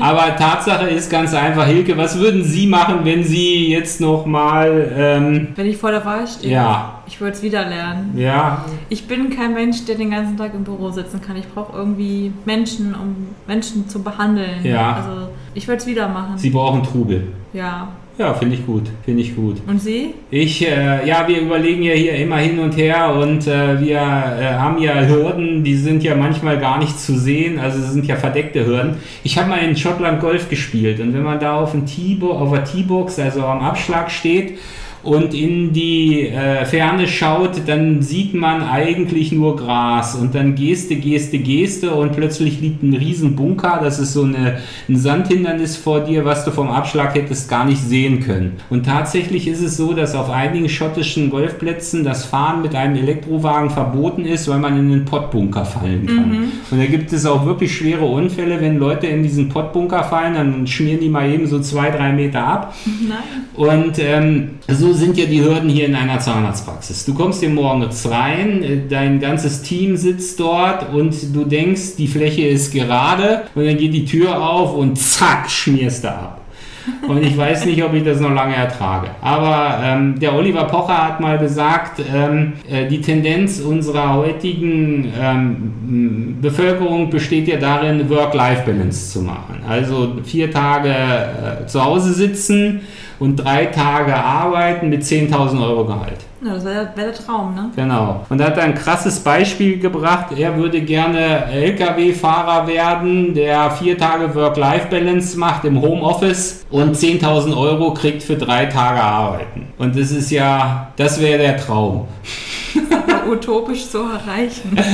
Aber 0.00 0.36
Tatsache 0.36 0.88
ist 0.90 1.08
ganz 1.10 1.32
einfach, 1.32 1.66
Hilke, 1.66 1.96
was 1.96 2.18
würden 2.18 2.44
Sie 2.44 2.66
machen, 2.66 3.00
wenn 3.04 3.24
Sie 3.24 3.68
jetzt 3.68 3.98
nochmal, 4.00 4.92
ähm, 4.94 5.48
Wenn 5.56 5.66
ich 5.66 5.78
vor 5.78 5.90
der 5.90 6.04
Wahl 6.04 6.26
stehe. 6.26 6.52
ja, 6.52 7.00
Ich 7.06 7.18
würde 7.18 7.32
es 7.34 7.42
wieder 7.42 7.64
lernen. 7.66 8.12
ja, 8.16 8.62
Ich 8.90 9.06
bin 9.08 9.30
kein 9.30 9.54
Mensch, 9.54 9.86
der 9.86 9.94
den 9.94 10.10
ganzen 10.10 10.36
Tag 10.36 10.52
im 10.52 10.64
Büro 10.64 10.90
sitzen 10.90 11.22
kann. 11.22 11.36
Ich 11.36 11.48
brauche 11.48 11.74
irgendwie 11.76 12.30
Menschen, 12.44 12.94
um 12.94 13.28
Menschen 13.46 13.88
zu 13.88 14.02
behandeln. 14.02 14.49
Ja. 14.62 14.92
Also 14.94 15.28
ich 15.54 15.66
würde 15.66 15.78
es 15.80 15.86
wieder 15.86 16.08
machen. 16.08 16.36
Sie 16.36 16.50
brauchen 16.50 16.82
Trubel. 16.82 17.28
ja. 17.52 17.88
Ja, 18.18 18.34
finde 18.34 18.54
ich 18.56 18.66
gut, 18.66 18.82
finde 19.02 19.22
ich 19.22 19.34
gut. 19.34 19.56
Und 19.66 19.80
Sie? 19.80 20.12
Ich, 20.30 20.60
äh, 20.68 21.08
ja, 21.08 21.26
wir 21.26 21.40
überlegen 21.40 21.82
ja 21.82 21.94
hier 21.94 22.16
immer 22.16 22.36
hin 22.36 22.58
und 22.58 22.76
her 22.76 23.14
und 23.14 23.46
äh, 23.46 23.80
wir 23.80 23.96
äh, 23.96 24.52
haben 24.58 24.76
ja 24.82 25.06
Hürden, 25.06 25.64
die 25.64 25.74
sind 25.74 26.02
ja 26.02 26.14
manchmal 26.14 26.58
gar 26.58 26.76
nicht 26.78 27.00
zu 27.00 27.16
sehen, 27.18 27.58
also 27.58 27.78
es 27.78 27.92
sind 27.94 28.04
ja 28.06 28.16
verdeckte 28.16 28.66
Hürden. 28.66 28.96
Ich 29.24 29.38
habe 29.38 29.48
mal 29.48 29.60
in 29.60 29.74
Schottland 29.74 30.20
Golf 30.20 30.50
gespielt 30.50 31.00
und 31.00 31.14
wenn 31.14 31.22
man 31.22 31.40
da 31.40 31.56
auf, 31.60 31.72
Tee-Bo- 31.72 32.32
auf 32.32 32.52
der 32.52 32.64
T-Box, 32.64 33.18
also 33.20 33.42
am 33.42 33.60
Abschlag 33.60 34.10
steht 34.10 34.58
und 35.02 35.34
in 35.34 35.72
die 35.72 36.28
äh, 36.28 36.64
Ferne 36.64 37.08
schaut, 37.08 37.62
dann 37.66 38.02
sieht 38.02 38.34
man 38.34 38.62
eigentlich 38.62 39.32
nur 39.32 39.56
Gras 39.56 40.14
und 40.14 40.34
dann 40.34 40.54
Geste, 40.54 40.96
Geste, 40.96 41.38
Geste 41.38 41.94
und 41.94 42.12
plötzlich 42.12 42.60
liegt 42.60 42.82
ein 42.82 42.94
riesen 42.94 43.34
Bunker, 43.34 43.80
das 43.82 43.98
ist 43.98 44.12
so 44.12 44.24
eine, 44.24 44.58
ein 44.88 44.96
Sandhindernis 44.96 45.76
vor 45.76 46.00
dir, 46.00 46.24
was 46.24 46.44
du 46.44 46.50
vom 46.50 46.68
Abschlag 46.68 47.14
hättest 47.14 47.48
gar 47.48 47.64
nicht 47.64 47.80
sehen 47.80 48.20
können. 48.20 48.56
Und 48.68 48.84
tatsächlich 48.84 49.48
ist 49.48 49.62
es 49.62 49.76
so, 49.76 49.94
dass 49.94 50.14
auf 50.14 50.30
einigen 50.30 50.68
schottischen 50.68 51.30
Golfplätzen 51.30 52.04
das 52.04 52.24
Fahren 52.24 52.62
mit 52.62 52.74
einem 52.74 52.96
Elektrowagen 52.96 53.70
verboten 53.70 54.24
ist, 54.26 54.48
weil 54.48 54.58
man 54.58 54.78
in 54.78 54.90
den 54.90 55.04
Pottbunker 55.04 55.64
fallen 55.64 56.06
kann. 56.06 56.52
Und 56.70 56.78
da 56.78 56.86
gibt 56.86 57.12
es 57.12 57.24
auch 57.24 57.46
wirklich 57.46 57.74
schwere 57.74 58.04
Unfälle, 58.04 58.60
wenn 58.60 58.78
Leute 58.78 59.06
in 59.06 59.22
diesen 59.22 59.48
Pottbunker 59.48 60.04
fallen, 60.04 60.34
dann 60.34 60.66
schmieren 60.66 61.00
die 61.00 61.08
mal 61.08 61.30
eben 61.30 61.46
so 61.46 61.60
zwei, 61.60 61.90
drei 61.90 62.12
Meter 62.12 62.46
ab. 62.46 62.74
Nein. 63.08 63.18
Und 63.54 63.98
ähm, 63.98 64.50
so 64.68 64.89
sind 64.94 65.16
ja 65.16 65.26
die 65.26 65.42
Hürden 65.42 65.68
hier 65.68 65.86
in 65.86 65.94
einer 65.94 66.18
Zahnarztpraxis. 66.18 67.04
Du 67.04 67.14
kommst 67.14 67.40
hier 67.40 67.50
morgens 67.50 68.08
rein, 68.08 68.86
dein 68.88 69.20
ganzes 69.20 69.62
Team 69.62 69.96
sitzt 69.96 70.38
dort 70.40 70.92
und 70.92 71.14
du 71.34 71.44
denkst, 71.44 71.96
die 71.98 72.08
Fläche 72.08 72.46
ist 72.46 72.72
gerade 72.72 73.44
und 73.54 73.64
dann 73.66 73.76
geht 73.76 73.94
die 73.94 74.04
Tür 74.04 74.42
auf 74.42 74.74
und 74.74 74.96
zack, 74.98 75.50
schmierst 75.50 76.04
du 76.04 76.08
ab. 76.08 76.39
Und 77.06 77.22
ich 77.22 77.36
weiß 77.36 77.64
nicht, 77.66 77.82
ob 77.82 77.94
ich 77.94 78.04
das 78.04 78.20
noch 78.20 78.32
lange 78.32 78.54
ertrage. 78.54 79.08
Aber 79.20 79.78
ähm, 79.82 80.18
der 80.18 80.34
Oliver 80.34 80.64
Pocher 80.64 81.08
hat 81.08 81.20
mal 81.20 81.38
gesagt, 81.38 82.00
ähm, 82.14 82.54
äh, 82.70 82.86
die 82.86 83.00
Tendenz 83.00 83.60
unserer 83.60 84.14
heutigen 84.14 85.12
ähm, 85.20 86.36
Bevölkerung 86.40 87.10
besteht 87.10 87.48
ja 87.48 87.56
darin, 87.56 88.08
Work-Life-Balance 88.08 89.12
zu 89.12 89.22
machen. 89.22 89.60
Also 89.68 90.14
vier 90.24 90.50
Tage 90.50 90.90
äh, 90.90 91.66
zu 91.66 91.84
Hause 91.84 92.12
sitzen 92.12 92.80
und 93.18 93.36
drei 93.36 93.66
Tage 93.66 94.14
arbeiten 94.14 94.88
mit 94.88 95.02
10.000 95.02 95.62
Euro 95.62 95.84
Gehalt. 95.84 96.29
Ja, 96.42 96.54
das 96.54 96.64
wäre 96.64 96.88
wär 96.94 97.04
der 97.06 97.14
Traum, 97.14 97.54
ne? 97.54 97.70
Genau. 97.76 98.24
Und 98.30 98.40
er 98.40 98.46
hat 98.46 98.58
ein 98.58 98.74
krasses 98.74 99.20
Beispiel 99.20 99.78
gebracht. 99.78 100.28
Er 100.36 100.56
würde 100.56 100.80
gerne 100.80 101.44
LKW-Fahrer 101.52 102.66
werden, 102.66 103.34
der 103.34 103.70
vier 103.72 103.98
Tage 103.98 104.34
Work-Life-Balance 104.34 105.38
macht 105.38 105.64
im 105.66 105.82
Homeoffice 105.82 106.64
und 106.70 106.96
10.000 106.96 107.54
Euro 107.54 107.92
kriegt 107.92 108.22
für 108.22 108.36
drei 108.36 108.66
Tage 108.66 109.02
Arbeiten. 109.02 109.68
Und 109.76 109.98
das 109.98 110.10
ist 110.12 110.30
ja, 110.30 110.92
das 110.96 111.20
wäre 111.20 111.38
der 111.38 111.56
Traum. 111.58 112.08
utopisch 113.28 113.88
zu 113.88 113.98
erreichen. 113.98 114.76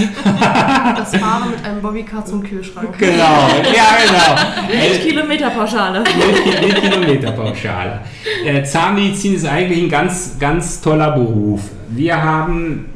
Das 0.96 1.16
Fahren 1.16 1.50
mit 1.50 1.64
einem 1.64 1.80
Bobbycar 1.82 2.24
zum 2.24 2.42
Kühlschrank. 2.42 2.98
Genau, 2.98 3.14
ja 3.16 3.96
genau. 4.04 4.82
Mit 4.90 5.02
Kilometerpauschale. 5.02 6.04
Mit 6.60 6.74
Kilometerpauschale. 6.80 8.00
Äh, 8.44 8.62
Zahnmedizin 8.64 9.34
ist 9.34 9.46
eigentlich 9.46 9.82
ein 9.84 9.88
ganz, 9.88 10.36
ganz 10.38 10.80
toller 10.80 11.12
Beruf. 11.12 11.62
Wir 11.88 12.22
haben 12.22 12.95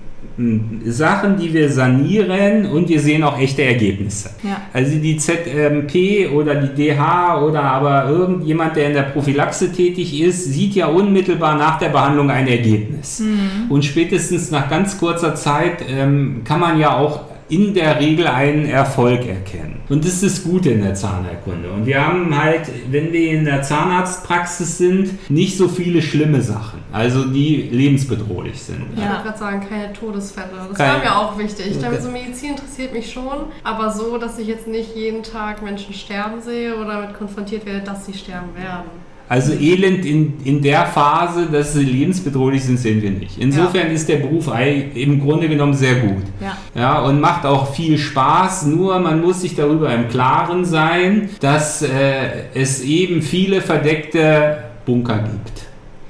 Sachen, 0.86 1.36
die 1.36 1.52
wir 1.52 1.68
sanieren 1.70 2.66
und 2.66 2.88
wir 2.88 3.00
sehen 3.00 3.22
auch 3.22 3.38
echte 3.38 3.62
Ergebnisse. 3.62 4.30
Ja. 4.42 4.62
Also 4.72 4.96
die 4.96 5.16
ZMP 5.16 6.30
oder 6.32 6.54
die 6.54 6.90
DH 6.90 7.42
oder 7.42 7.62
aber 7.62 8.08
irgendjemand, 8.08 8.76
der 8.76 8.88
in 8.88 8.94
der 8.94 9.02
Prophylaxe 9.02 9.72
tätig 9.72 10.18
ist, 10.20 10.44
sieht 10.44 10.74
ja 10.74 10.86
unmittelbar 10.86 11.56
nach 11.56 11.78
der 11.78 11.90
Behandlung 11.90 12.30
ein 12.30 12.48
Ergebnis. 12.48 13.22
Und 13.68 13.84
spätestens 13.84 14.50
nach 14.50 14.70
ganz 14.70 14.98
kurzer 14.98 15.34
Zeit 15.34 15.84
ähm, 15.88 16.42
kann 16.44 16.60
man 16.60 16.78
ja 16.78 16.96
auch 16.96 17.29
in 17.50 17.74
der 17.74 17.98
Regel 18.00 18.26
einen 18.26 18.64
Erfolg 18.66 19.26
erkennen. 19.26 19.80
Und 19.88 20.04
das 20.04 20.22
ist 20.22 20.22
das 20.22 20.44
Gute 20.44 20.70
in 20.70 20.82
der 20.82 20.94
Zahnheilkunde. 20.94 21.70
Und 21.70 21.84
wir 21.84 22.06
haben 22.06 22.36
halt, 22.40 22.62
wenn 22.90 23.12
wir 23.12 23.30
in 23.32 23.44
der 23.44 23.62
Zahnarztpraxis 23.62 24.78
sind, 24.78 25.30
nicht 25.30 25.56
so 25.56 25.68
viele 25.68 26.00
schlimme 26.00 26.40
Sachen, 26.40 26.78
also 26.92 27.24
die 27.24 27.68
lebensbedrohlich 27.72 28.60
sind. 28.62 28.86
Ich 28.94 29.00
Ja. 29.02 29.10
wollte 29.10 29.22
gerade 29.24 29.38
sagen, 29.38 29.60
keine 29.68 29.92
Todesfälle. 29.92 30.48
Das 30.68 30.78
Keine- 30.78 30.92
war 30.94 30.98
mir 31.00 31.18
auch 31.18 31.38
wichtig. 31.38 31.76
Damit 31.80 32.02
so 32.02 32.10
Medizin 32.10 32.50
interessiert 32.50 32.92
mich 32.92 33.12
schon, 33.12 33.46
aber 33.64 33.90
so, 33.90 34.16
dass 34.18 34.38
ich 34.38 34.46
jetzt 34.46 34.66
nicht 34.68 34.94
jeden 34.96 35.22
Tag 35.22 35.62
Menschen 35.62 35.92
sterben 35.94 36.40
sehe 36.40 36.76
oder 36.76 37.00
damit 37.02 37.14
konfrontiert 37.14 37.66
werde, 37.66 37.80
dass 37.84 38.06
sie 38.06 38.14
sterben 38.14 38.54
werden. 38.56 39.09
Also 39.30 39.52
Elend 39.52 40.04
in, 40.04 40.32
in 40.42 40.60
der 40.60 40.86
Phase, 40.86 41.46
dass 41.46 41.74
sie 41.74 41.84
lebensbedrohlich 41.84 42.64
sind, 42.64 42.80
sehen 42.80 43.00
wir 43.00 43.12
nicht. 43.12 43.38
Insofern 43.38 43.92
ist 43.92 44.08
der 44.08 44.16
Beruf 44.16 44.50
im 44.94 45.20
Grunde 45.20 45.48
genommen 45.48 45.72
sehr 45.72 46.00
gut. 46.00 46.24
Ja. 46.40 46.56
Ja, 46.74 47.00
und 47.02 47.20
macht 47.20 47.46
auch 47.46 47.72
viel 47.72 47.96
Spaß, 47.96 48.66
nur 48.66 48.98
man 48.98 49.20
muss 49.20 49.42
sich 49.42 49.54
darüber 49.54 49.94
im 49.94 50.08
Klaren 50.08 50.64
sein, 50.64 51.28
dass 51.38 51.80
äh, 51.80 52.48
es 52.54 52.82
eben 52.82 53.22
viele 53.22 53.60
verdeckte 53.60 54.64
Bunker 54.84 55.18
gibt. 55.18 55.62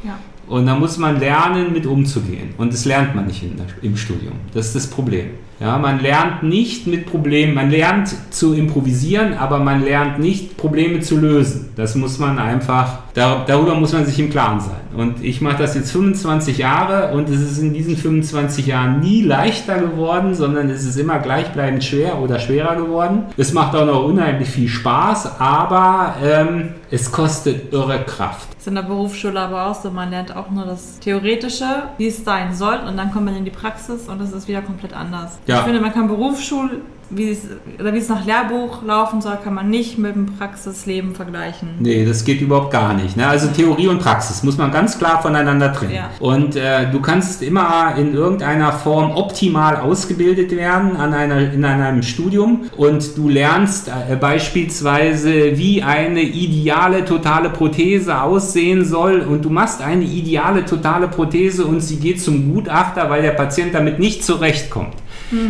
Ja. 0.02 0.18
Und 0.48 0.64
da 0.64 0.74
muss 0.74 0.96
man 0.96 1.20
lernen, 1.20 1.74
mit 1.74 1.84
umzugehen. 1.84 2.54
Und 2.56 2.72
das 2.72 2.86
lernt 2.86 3.14
man 3.14 3.26
nicht 3.26 3.42
in 3.42 3.52
im 3.82 3.98
Studium. 3.98 4.32
Das 4.54 4.68
ist 4.68 4.76
das 4.76 4.86
Problem. 4.86 5.26
Ja, 5.60 5.76
man 5.76 6.00
lernt 6.00 6.42
nicht 6.42 6.86
mit 6.86 7.04
Problemen, 7.04 7.52
man 7.52 7.70
lernt 7.70 8.08
zu 8.32 8.54
improvisieren, 8.54 9.34
aber 9.34 9.58
man 9.58 9.84
lernt 9.84 10.18
nicht 10.18 10.56
Probleme 10.56 11.00
zu 11.00 11.18
lösen. 11.18 11.68
Das 11.76 11.94
muss 11.94 12.18
man 12.18 12.38
einfach, 12.38 13.00
dar, 13.12 13.44
darüber 13.46 13.74
muss 13.74 13.92
man 13.92 14.06
sich 14.06 14.18
im 14.18 14.30
Klaren 14.30 14.60
sein. 14.60 14.80
Und 14.96 15.22
ich 15.22 15.42
mache 15.42 15.58
das 15.58 15.74
jetzt 15.74 15.92
25 15.92 16.56
Jahre 16.56 17.14
und 17.14 17.28
es 17.28 17.40
ist 17.42 17.58
in 17.58 17.74
diesen 17.74 17.96
25 17.96 18.66
Jahren 18.68 19.00
nie 19.00 19.22
leichter 19.22 19.78
geworden, 19.78 20.34
sondern 20.34 20.70
es 20.70 20.84
ist 20.84 20.96
immer 20.96 21.18
gleichbleibend 21.18 21.84
schwer 21.84 22.18
oder 22.18 22.38
schwerer 22.38 22.76
geworden. 22.76 23.24
Es 23.36 23.52
macht 23.52 23.76
auch 23.76 23.84
noch 23.84 24.04
unheimlich 24.04 24.48
viel 24.48 24.68
Spaß, 24.68 25.40
aber 25.40 26.14
ähm, 26.24 26.70
es 26.90 27.12
kostet 27.12 27.72
irre 27.72 28.00
Kraft. 28.04 28.48
ist 28.58 28.66
in 28.66 28.74
der 28.74 28.82
Berufsschule 28.82 29.38
aber 29.38 29.66
auch 29.66 29.74
so, 29.74 29.90
man 29.90 30.10
lernt 30.10 30.34
auch 30.34 30.50
nur 30.50 30.64
das 30.64 30.98
Theoretische, 30.98 31.84
wie 31.98 32.08
es 32.08 32.24
sein 32.24 32.52
soll 32.54 32.80
und 32.86 32.96
dann 32.96 33.12
kommt 33.12 33.26
man 33.26 33.36
in 33.36 33.44
die 33.44 33.50
Praxis 33.50 34.08
und 34.08 34.20
das 34.20 34.32
ist 34.32 34.48
wieder 34.48 34.62
komplett 34.62 34.92
anders. 34.92 35.38
Ja. 35.50 35.58
Ich 35.58 35.64
finde, 35.64 35.80
man 35.80 35.92
kann 35.92 36.06
Berufsschul, 36.06 36.82
wie 37.10 37.30
es, 37.30 37.40
oder 37.80 37.92
wie 37.92 37.98
es 37.98 38.08
nach 38.08 38.24
Lehrbuch 38.24 38.84
laufen 38.84 39.20
soll, 39.20 39.36
kann 39.42 39.54
man 39.54 39.68
nicht 39.68 39.98
mit 39.98 40.14
dem 40.14 40.26
Praxisleben 40.38 41.14
vergleichen. 41.14 41.70
Nee, 41.80 42.04
das 42.04 42.24
geht 42.24 42.40
überhaupt 42.40 42.70
gar 42.70 42.94
nicht. 42.94 43.16
Ne? 43.16 43.26
Also 43.26 43.48
Theorie 43.48 43.88
und 43.88 43.98
Praxis 43.98 44.44
muss 44.44 44.56
man 44.56 44.70
ganz 44.70 44.96
klar 44.96 45.20
voneinander 45.20 45.72
trennen. 45.72 45.94
Ja. 45.94 46.10
Und 46.20 46.54
äh, 46.54 46.88
du 46.90 47.00
kannst 47.00 47.42
immer 47.42 47.96
in 47.98 48.14
irgendeiner 48.14 48.72
Form 48.72 49.10
optimal 49.16 49.76
ausgebildet 49.76 50.52
werden 50.52 50.96
an 50.96 51.12
einer, 51.12 51.52
in 51.52 51.64
einem 51.64 52.02
Studium 52.02 52.66
und 52.76 53.16
du 53.16 53.28
lernst 53.28 53.88
äh, 53.88 54.14
beispielsweise, 54.14 55.58
wie 55.58 55.82
eine 55.82 56.22
ideale 56.22 57.04
totale 57.04 57.50
Prothese 57.50 58.22
aussehen 58.22 58.84
soll 58.84 59.22
und 59.22 59.44
du 59.44 59.50
machst 59.50 59.82
eine 59.82 60.04
ideale 60.04 60.64
totale 60.64 61.08
Prothese 61.08 61.64
und 61.64 61.80
sie 61.80 61.96
geht 61.96 62.22
zum 62.22 62.54
Gutachter, 62.54 63.10
weil 63.10 63.22
der 63.22 63.32
Patient 63.32 63.74
damit 63.74 63.98
nicht 63.98 64.24
zurechtkommt 64.24 64.94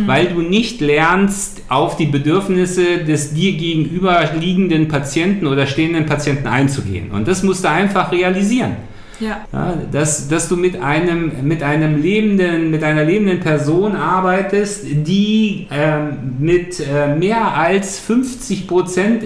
weil 0.07 0.27
du 0.27 0.41
nicht 0.41 0.81
lernst, 0.81 1.61
auf 1.69 1.97
die 1.97 2.05
Bedürfnisse 2.05 2.99
des 2.99 3.33
dir 3.33 3.53
gegenüberliegenden 3.53 4.87
Patienten 4.87 5.47
oder 5.47 5.65
stehenden 5.67 6.05
Patienten 6.05 6.47
einzugehen. 6.47 7.11
Und 7.11 7.27
das 7.27 7.43
musst 7.43 7.63
du 7.63 7.69
einfach 7.69 8.11
realisieren. 8.11 8.77
Ja. 9.19 9.45
Ja, 9.53 9.77
dass, 9.91 10.27
dass 10.27 10.49
du 10.49 10.57
mit 10.57 10.81
einem, 10.81 11.31
mit 11.43 11.61
einem 11.61 12.01
lebenden, 12.01 12.71
mit 12.71 12.83
einer 12.83 13.03
lebenden 13.03 13.39
Person 13.39 13.95
arbeitest, 13.95 14.83
die 14.83 15.67
ähm, 15.71 16.35
mit 16.39 16.79
äh, 16.79 17.15
mehr 17.15 17.55
als 17.55 17.99
50 17.99 18.67
Prozent 18.67 19.23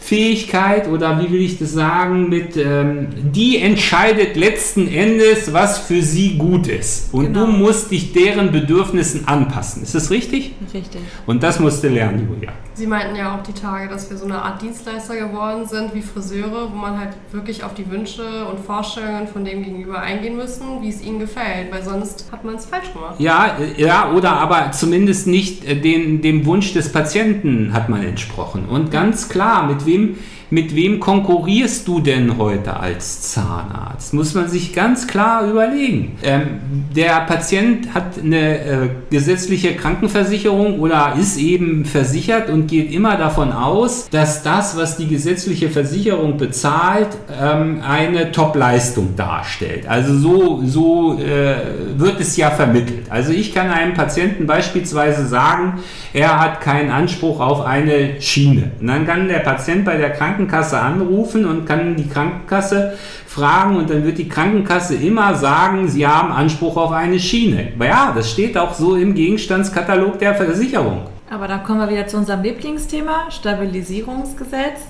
Entscheidungsfähigkeit 0.00 0.88
oder 0.88 1.20
wie 1.20 1.30
will 1.32 1.40
ich 1.40 1.58
das 1.58 1.72
sagen, 1.72 2.28
mit 2.28 2.56
ähm, 2.56 3.08
die 3.32 3.58
entscheidet 3.58 4.36
letzten 4.36 4.88
Endes, 4.88 5.52
was 5.52 5.78
für 5.78 6.02
sie 6.02 6.36
gut 6.36 6.66
ist. 6.66 7.12
Und 7.12 7.26
Genau. 7.32 7.46
du 7.46 7.52
musst 7.52 7.90
dich 7.90 8.12
deren 8.12 8.50
Bedürfnissen 8.50 9.26
anpassen. 9.28 9.82
Ist 9.82 9.94
das 9.94 10.10
richtig? 10.10 10.54
Richtig. 10.72 11.00
Und 11.26 11.42
das 11.42 11.60
musst 11.60 11.82
du 11.84 11.88
lernen, 11.88 12.28
Julia. 12.28 12.52
Sie 12.74 12.86
meinten 12.86 13.14
ja 13.14 13.36
auch 13.36 13.42
die 13.42 13.52
Tage, 13.52 13.88
dass 13.88 14.08
wir 14.10 14.16
so 14.16 14.24
eine 14.24 14.40
Art 14.40 14.62
Dienstleister 14.62 15.14
geworden 15.16 15.66
sind, 15.66 15.94
wie 15.94 16.00
Friseure, 16.00 16.70
wo 16.72 16.76
man 16.76 16.98
halt 16.98 17.10
wirklich 17.30 17.62
auf 17.62 17.74
die 17.74 17.88
Wünsche 17.90 18.46
und 18.50 18.58
Vorstellungen 18.64 19.26
von 19.28 19.44
dem 19.44 19.62
Gegenüber 19.62 20.00
eingehen 20.00 20.36
müssen, 20.36 20.80
wie 20.80 20.88
es 20.88 21.02
ihnen 21.02 21.18
gefällt, 21.18 21.70
weil 21.70 21.82
sonst 21.82 22.26
hat 22.32 22.44
man 22.44 22.54
es 22.54 22.64
falsch 22.64 22.92
gemacht. 22.92 23.16
Ja, 23.18 23.56
äh, 23.60 23.82
ja, 23.82 24.10
oder 24.12 24.32
aber 24.32 24.72
zumindest 24.72 25.26
nicht 25.26 25.64
äh, 25.66 25.76
den, 25.76 26.22
dem 26.22 26.46
Wunsch 26.46 26.72
des 26.72 26.90
Patienten 26.90 27.72
hat 27.74 27.88
man 27.90 28.02
entsprochen. 28.02 28.64
Und 28.66 28.90
ganz 28.90 29.28
klar, 29.28 29.66
mit 29.66 29.84
wem, 29.90 30.16
mit 30.50 30.74
wem 30.74 30.98
konkurrierst 30.98 31.86
du 31.86 32.00
denn 32.00 32.36
heute 32.36 32.78
als 32.78 33.32
Zahnarzt? 33.32 34.12
Muss 34.12 34.34
man 34.34 34.48
sich 34.48 34.72
ganz 34.72 35.06
klar 35.06 35.48
überlegen. 35.48 36.18
Ähm, 36.22 36.60
der 36.94 37.20
Patient 37.20 37.94
hat 37.94 38.18
eine 38.22 38.58
äh, 38.58 38.88
gesetzliche 39.10 39.76
Krankenversicherung 39.76 40.80
oder 40.80 41.14
ist 41.18 41.38
eben 41.38 41.84
versichert 41.84 42.50
und 42.50 42.66
geht 42.66 42.92
immer 42.92 43.16
davon 43.16 43.52
aus, 43.52 44.08
dass 44.10 44.42
das, 44.42 44.76
was 44.76 44.96
die 44.96 45.06
gesetzliche 45.06 45.70
Versicherung 45.70 46.36
bezahlt, 46.36 47.08
ähm, 47.40 47.80
eine 47.88 48.32
Top-Leistung 48.32 49.14
darstellt. 49.16 49.86
Also 49.86 50.18
so, 50.18 50.62
so 50.64 51.18
äh, 51.18 51.54
wird 51.96 52.20
es 52.20 52.36
ja 52.36 52.50
vermittelt. 52.50 53.06
Also 53.08 53.32
ich 53.32 53.54
kann 53.54 53.70
einem 53.70 53.94
Patienten 53.94 54.46
beispielsweise 54.46 55.26
sagen, 55.26 55.78
er 56.12 56.40
hat 56.40 56.60
keinen 56.60 56.90
Anspruch 56.90 57.38
auf 57.38 57.64
eine 57.64 58.20
Schiene. 58.20 58.72
Und 58.80 58.88
dann 58.88 59.06
kann 59.06 59.28
der 59.28 59.38
Patient 59.38 59.84
bei 59.84 59.96
der 59.96 60.10
Krankenkasse 60.40 60.80
anrufen 60.80 61.44
und 61.44 61.66
kann 61.66 61.96
die 61.96 62.08
Krankenkasse 62.08 62.96
fragen 63.26 63.76
und 63.76 63.90
dann 63.90 64.04
wird 64.04 64.18
die 64.18 64.28
Krankenkasse 64.28 64.94
immer 64.94 65.34
sagen, 65.34 65.88
sie 65.88 66.06
haben 66.06 66.32
Anspruch 66.32 66.76
auf 66.76 66.92
eine 66.92 67.18
Schiene. 67.18 67.72
Aber 67.74 67.86
ja, 67.86 68.12
das 68.14 68.30
steht 68.30 68.56
auch 68.56 68.74
so 68.74 68.96
im 68.96 69.14
Gegenstandskatalog 69.14 70.18
der 70.18 70.34
Versicherung. 70.34 71.02
Aber 71.30 71.46
dann 71.46 71.62
kommen 71.62 71.80
wir 71.80 71.90
wieder 71.90 72.06
zu 72.06 72.16
unserem 72.16 72.42
Lieblingsthema, 72.42 73.30
Stabilisierungsgesetz. 73.30 74.80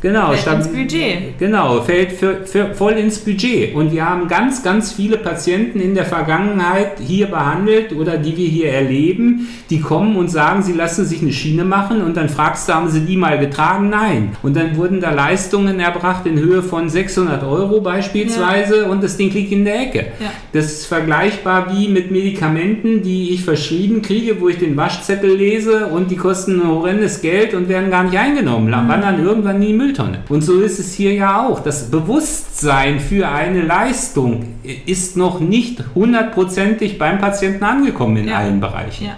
Genau, 0.00 0.28
Fällt 0.28 0.40
statt- 0.40 0.56
ins 0.58 0.68
Budget. 0.68 1.38
Genau, 1.38 1.82
fällt 1.82 2.12
für, 2.12 2.46
für, 2.46 2.74
voll 2.74 2.92
ins 2.94 3.18
Budget. 3.18 3.74
Und 3.74 3.92
wir 3.92 4.08
haben 4.08 4.28
ganz, 4.28 4.62
ganz 4.62 4.92
viele 4.92 5.18
Patienten 5.18 5.78
in 5.78 5.94
der 5.94 6.06
Vergangenheit 6.06 6.92
hier 7.06 7.26
behandelt 7.26 7.92
oder 7.92 8.16
die 8.16 8.34
wir 8.36 8.48
hier 8.48 8.70
erleben, 8.72 9.48
die 9.68 9.80
kommen 9.80 10.16
und 10.16 10.28
sagen, 10.28 10.62
sie 10.62 10.72
lassen 10.72 11.04
sich 11.04 11.20
eine 11.20 11.32
Schiene 11.32 11.64
machen 11.64 12.02
und 12.02 12.16
dann 12.16 12.30
fragst 12.30 12.68
du, 12.68 12.72
haben 12.72 12.88
sie 12.88 13.00
die 13.00 13.16
mal 13.18 13.38
getragen? 13.38 13.90
Nein. 13.90 14.30
Und 14.42 14.56
dann 14.56 14.74
wurden 14.76 15.00
da 15.00 15.10
Leistungen 15.10 15.80
erbracht 15.80 16.24
in 16.26 16.38
Höhe 16.38 16.62
von 16.62 16.88
600 16.88 17.44
Euro 17.44 17.82
beispielsweise 17.82 18.86
und 18.86 19.02
das 19.02 19.18
Ding 19.18 19.30
liegt 19.32 19.52
in 19.52 19.66
der 19.66 19.80
Ecke. 19.82 19.98
Ja. 20.18 20.30
Das 20.52 20.66
ist 20.66 20.86
vergleichbar 20.86 21.74
wie 21.76 21.88
mit 21.88 22.10
Medikamenten, 22.10 23.02
die 23.02 23.30
ich 23.34 23.44
verschrieben 23.44 24.00
kriege, 24.00 24.40
wo 24.40 24.48
ich 24.48 24.58
den 24.58 24.76
Waschzettel 24.78 25.36
lese 25.36 25.86
und 25.88 26.10
die 26.10 26.16
kosten 26.16 26.60
ein 26.62 26.68
horrendes 26.68 27.20
Geld 27.20 27.52
und 27.52 27.68
werden 27.68 27.90
gar 27.90 28.04
nicht 28.04 28.16
eingenommen, 28.18 28.70
wandern 28.70 29.22
irgendwann 29.22 29.56
in 29.56 29.62
die 29.68 29.72
Mülltonne. 29.74 29.89
Mülltonne. 29.90 30.18
Und 30.28 30.42
so 30.42 30.60
ist 30.60 30.78
es 30.78 30.94
hier 30.94 31.14
ja 31.14 31.46
auch. 31.46 31.60
Das 31.60 31.90
Bewusstsein 31.90 33.00
für 33.00 33.28
eine 33.28 33.62
Leistung 33.62 34.54
ist 34.86 35.16
noch 35.16 35.40
nicht 35.40 35.82
hundertprozentig 35.94 36.98
beim 36.98 37.18
Patienten 37.18 37.64
angekommen 37.64 38.16
in 38.18 38.28
Ja. 38.28 38.38
allen 38.38 38.60
Bereichen. 38.60 39.06
Ja, 39.06 39.16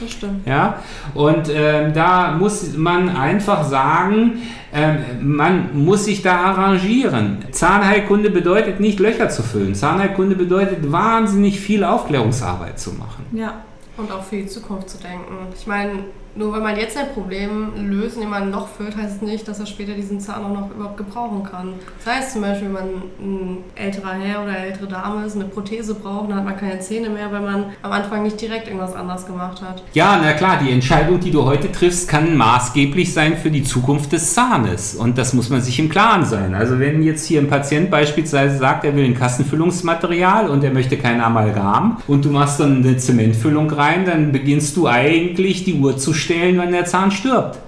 das 0.00 0.12
stimmt. 0.12 0.46
Ja, 0.46 0.80
und 1.14 1.48
ähm, 1.54 1.92
da 1.94 2.32
muss 2.32 2.76
man 2.76 3.08
einfach 3.08 3.64
sagen, 3.64 4.38
ähm, 4.72 4.98
man 5.20 5.70
muss 5.84 6.04
sich 6.04 6.22
da 6.22 6.36
arrangieren. 6.36 7.38
Zahnheilkunde 7.50 8.30
bedeutet 8.30 8.78
nicht 8.80 9.00
Löcher 9.00 9.28
zu 9.28 9.42
füllen. 9.42 9.74
Zahnheilkunde 9.74 10.36
bedeutet 10.36 10.90
wahnsinnig 10.92 11.58
viel 11.60 11.82
Aufklärungsarbeit 11.84 12.78
zu 12.78 12.92
machen. 12.92 13.24
Ja. 13.32 13.54
Und 13.96 14.10
auch 14.12 14.22
für 14.24 14.36
die 14.36 14.46
Zukunft 14.46 14.88
zu 14.88 14.96
denken. 14.98 15.34
Ich 15.58 15.66
meine, 15.66 15.90
nur 16.34 16.52
wenn 16.52 16.62
man 16.62 16.76
jetzt 16.76 16.96
ein 16.96 17.12
Problem 17.12 17.72
löst, 17.88 18.16
indem 18.16 18.30
man 18.30 18.44
ein 18.44 18.52
Loch 18.52 18.68
füllt, 18.68 18.96
heißt 18.96 19.16
es 19.16 19.22
nicht, 19.22 19.48
dass 19.48 19.58
er 19.58 19.66
später 19.66 19.94
diesen 19.94 20.20
Zahn 20.20 20.44
auch 20.44 20.52
noch 20.52 20.70
überhaupt 20.70 20.96
gebrauchen 20.96 21.42
kann. 21.42 21.74
Das 22.04 22.14
heißt 22.14 22.32
zum 22.32 22.42
Beispiel, 22.42 22.68
wenn 22.68 22.72
man 22.72 22.84
ein 23.20 23.58
älterer 23.74 24.12
Herr 24.12 24.42
oder 24.42 24.56
ältere 24.56 24.86
Dame 24.86 25.26
ist, 25.26 25.34
eine 25.34 25.46
Prothese 25.46 25.94
braucht, 25.94 26.30
dann 26.30 26.38
hat 26.38 26.44
man 26.44 26.56
keine 26.56 26.78
Zähne 26.80 27.10
mehr, 27.10 27.32
weil 27.32 27.40
man 27.40 27.64
am 27.82 27.92
Anfang 27.92 28.22
nicht 28.22 28.40
direkt 28.40 28.68
irgendwas 28.68 28.94
anders 28.94 29.26
gemacht 29.26 29.60
hat. 29.60 29.82
Ja, 29.92 30.20
na 30.22 30.32
klar, 30.32 30.60
die 30.62 30.70
Entscheidung, 30.70 31.18
die 31.18 31.30
du 31.30 31.44
heute 31.44 31.72
triffst, 31.72 32.08
kann 32.08 32.36
maßgeblich 32.36 33.12
sein 33.12 33.36
für 33.36 33.50
die 33.50 33.64
Zukunft 33.64 34.12
des 34.12 34.34
Zahnes. 34.34 34.94
Und 34.94 35.18
das 35.18 35.34
muss 35.34 35.50
man 35.50 35.60
sich 35.60 35.78
im 35.78 35.88
Klaren 35.88 36.24
sein. 36.24 36.54
Also 36.54 36.78
wenn 36.78 37.02
jetzt 37.02 37.26
hier 37.26 37.40
ein 37.40 37.48
Patient 37.48 37.90
beispielsweise 37.90 38.58
sagt, 38.58 38.84
er 38.84 38.94
will 38.94 39.04
ein 39.04 39.14
Kassenfüllungsmaterial 39.14 40.48
und 40.48 40.62
er 40.62 40.72
möchte 40.72 40.96
kein 40.96 41.20
Amalgam 41.20 41.98
und 42.06 42.24
du 42.24 42.30
machst 42.30 42.60
dann 42.60 42.84
eine 42.84 42.96
Zementfüllung 42.96 43.70
rein, 43.70 44.04
dann 44.04 44.32
beginnst 44.32 44.76
du 44.76 44.86
eigentlich 44.86 45.64
die 45.64 45.74
Uhr 45.74 45.96
zu 45.96 46.12
stellen, 46.20 46.58
wenn 46.58 46.72
der 46.72 46.84
Zahn 46.84 47.10
stirbt. 47.10 47.58